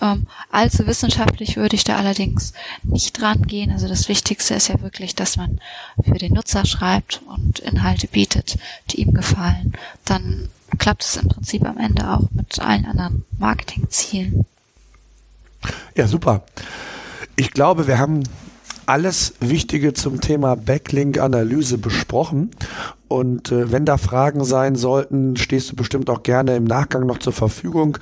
Ähm, 0.00 0.26
allzu 0.50 0.86
wissenschaftlich 0.86 1.56
würde 1.56 1.76
ich 1.76 1.84
da 1.84 1.96
allerdings 1.96 2.52
nicht 2.82 3.20
dran 3.20 3.42
gehen. 3.42 3.72
Also 3.72 3.88
das 3.88 4.08
Wichtigste 4.08 4.54
ist 4.54 4.68
ja 4.68 4.80
wirklich, 4.82 5.14
dass 5.14 5.36
man 5.36 5.60
für 6.02 6.18
den 6.18 6.34
Nutzer 6.34 6.64
schreibt 6.66 7.22
und 7.26 7.58
Inhalte 7.58 8.06
bietet, 8.06 8.58
die 8.90 9.00
ihm 9.00 9.14
gefallen. 9.14 9.74
Dann 10.04 10.48
klappt 10.78 11.04
es 11.04 11.16
im 11.16 11.28
Prinzip 11.28 11.64
am 11.64 11.78
Ende 11.78 12.08
auch 12.08 12.28
mit 12.32 12.58
allen 12.60 12.86
anderen 12.86 13.24
Marketingzielen. 13.38 14.44
Ja, 15.96 16.06
super. 16.06 16.44
Ich 17.36 17.50
glaube, 17.50 17.86
wir 17.86 17.98
haben 17.98 18.24
alles 18.86 19.34
Wichtige 19.40 19.94
zum 19.94 20.20
Thema 20.20 20.56
Backlink-Analyse 20.56 21.78
besprochen. 21.78 22.50
Und 23.14 23.52
äh, 23.52 23.70
wenn 23.70 23.84
da 23.84 23.96
Fragen 23.96 24.42
sein 24.42 24.74
sollten, 24.74 25.36
stehst 25.36 25.70
du 25.70 25.76
bestimmt 25.76 26.10
auch 26.10 26.24
gerne 26.24 26.56
im 26.56 26.64
Nachgang 26.64 27.06
noch 27.06 27.18
zur 27.18 27.32
Verfügung. 27.32 27.96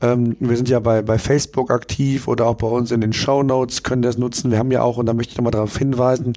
Ähm, 0.00 0.38
wir 0.40 0.56
sind 0.56 0.70
ja 0.70 0.80
bei, 0.80 1.02
bei 1.02 1.18
Facebook 1.18 1.70
aktiv 1.70 2.28
oder 2.28 2.46
auch 2.46 2.54
bei 2.54 2.68
uns 2.68 2.90
in 2.90 3.02
den 3.02 3.12
Show 3.12 3.42
Notes 3.42 3.82
können 3.82 4.00
das 4.00 4.16
nutzen. 4.16 4.50
Wir 4.50 4.58
haben 4.58 4.70
ja 4.70 4.80
auch, 4.80 4.96
und 4.96 5.04
da 5.04 5.12
möchte 5.12 5.32
ich 5.32 5.36
nochmal 5.36 5.50
darauf 5.50 5.76
hinweisen, 5.76 6.32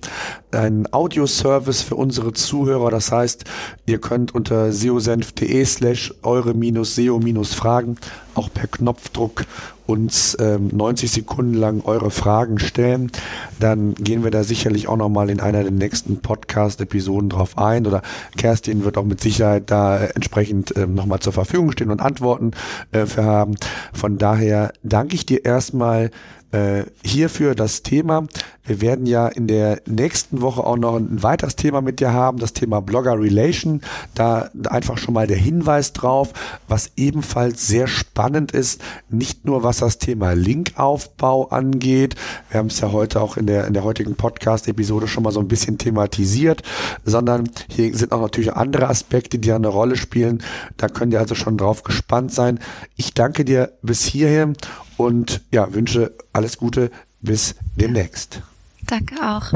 einen 0.51 0.91
Audioservice 0.91 1.83
für 1.83 1.95
unsere 1.95 2.33
Zuhörer. 2.33 2.91
Das 2.91 3.13
heißt, 3.13 3.45
ihr 3.85 4.01
könnt 4.01 4.35
unter 4.35 4.73
seosenf.de 4.73 5.63
slash 5.63 6.13
eure-seo-fragen 6.21 7.95
auch 8.37 8.53
per 8.53 8.67
Knopfdruck 8.67 9.45
uns 9.85 10.37
ähm, 10.39 10.69
90 10.73 11.09
Sekunden 11.09 11.53
lang 11.53 11.81
eure 11.85 12.11
Fragen 12.11 12.59
stellen. 12.59 13.11
Dann 13.59 13.95
gehen 13.95 14.23
wir 14.23 14.31
da 14.31 14.43
sicherlich 14.43 14.87
auch 14.87 14.97
nochmal 14.97 15.29
in 15.29 15.39
einer 15.39 15.63
der 15.63 15.71
nächsten 15.71 16.21
Podcast-Episoden 16.21 17.29
drauf 17.29 17.57
ein 17.57 17.87
oder 17.87 18.01
Kerstin 18.37 18.83
wird 18.83 18.97
auch 18.97 19.05
mit 19.05 19.21
Sicherheit 19.21 19.71
da 19.71 19.97
äh, 19.97 20.09
entsprechend 20.13 20.75
ähm, 20.77 20.93
nochmal 20.93 21.19
zur 21.19 21.33
Verfügung 21.33 21.71
stehen 21.71 21.89
und 21.89 22.01
Antworten 22.01 22.51
äh, 22.91 23.05
für 23.05 23.23
haben. 23.23 23.55
Von 23.93 24.17
daher 24.17 24.73
danke 24.83 25.15
ich 25.15 25.25
dir 25.25 25.45
erstmal 25.45 26.11
äh, 26.51 26.83
hierfür 27.03 27.55
das 27.55 27.83
Thema. 27.83 28.27
Wir 28.67 28.81
werden 28.81 29.05
ja 29.05 29.27
in 29.27 29.47
der 29.47 29.81
nächsten 29.85 30.41
Woche 30.41 30.61
auch 30.61 30.75
noch 30.75 30.97
ein 30.97 31.23
weiteres 31.23 31.55
Thema 31.55 31.81
mit 31.81 32.01
dir 32.01 32.11
haben, 32.11 32.37
das 32.37 32.51
Thema 32.51 32.81
Blogger 32.81 33.17
Relation. 33.17 33.81
Da 34.13 34.49
einfach 34.69 34.97
schon 34.97 35.13
mal 35.13 35.25
der 35.25 35.37
Hinweis 35.37 35.93
drauf, 35.93 36.33
was 36.67 36.91
ebenfalls 36.97 37.67
sehr 37.67 37.87
spannend 37.87 38.51
ist, 38.51 38.81
nicht 39.09 39.45
nur 39.45 39.63
was 39.63 39.77
das 39.77 39.99
Thema 39.99 40.33
Linkaufbau 40.33 41.47
angeht. 41.47 42.15
Wir 42.49 42.59
haben 42.59 42.67
es 42.67 42.81
ja 42.81 42.91
heute 42.91 43.21
auch 43.21 43.37
in 43.37 43.47
der, 43.47 43.67
in 43.67 43.73
der 43.73 43.85
heutigen 43.85 44.15
Podcast-Episode 44.15 45.07
schon 45.07 45.23
mal 45.23 45.31
so 45.31 45.39
ein 45.39 45.47
bisschen 45.47 45.77
thematisiert, 45.77 46.61
sondern 47.05 47.49
hier 47.69 47.95
sind 47.95 48.11
auch 48.11 48.21
natürlich 48.21 48.53
andere 48.53 48.89
Aspekte, 48.89 49.39
die 49.39 49.51
eine 49.51 49.69
Rolle 49.69 49.95
spielen. 49.95 50.43
Da 50.75 50.89
könnt 50.89 51.13
ihr 51.13 51.19
also 51.19 51.35
schon 51.35 51.57
drauf 51.57 51.83
gespannt 51.83 52.33
sein. 52.33 52.59
Ich 52.97 53.13
danke 53.13 53.45
dir 53.45 53.71
bis 53.81 54.03
hierhin 54.03 54.57
und 54.97 55.41
ja, 55.51 55.73
wünsche 55.73 56.13
alles 56.33 56.57
Gute. 56.57 56.91
Bis 57.19 57.55
demnächst. 57.75 58.41
Danke 58.85 59.15
auch. 59.21 59.51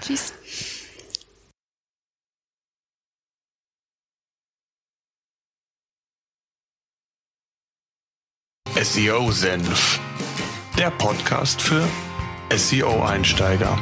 Tschüss. 0.00 0.32
SEO 8.82 9.30
Senf, 9.32 9.98
der 10.76 10.90
Podcast 10.90 11.62
für 11.62 11.82
SEO-Einsteiger. 12.54 13.78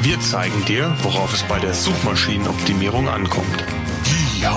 Wir 0.00 0.18
zeigen 0.20 0.64
dir, 0.64 0.96
worauf 1.02 1.34
es 1.34 1.42
bei 1.42 1.58
der 1.58 1.74
Suchmaschinenoptimierung 1.74 3.08
ankommt. 3.08 3.64
Ja. 4.40 4.56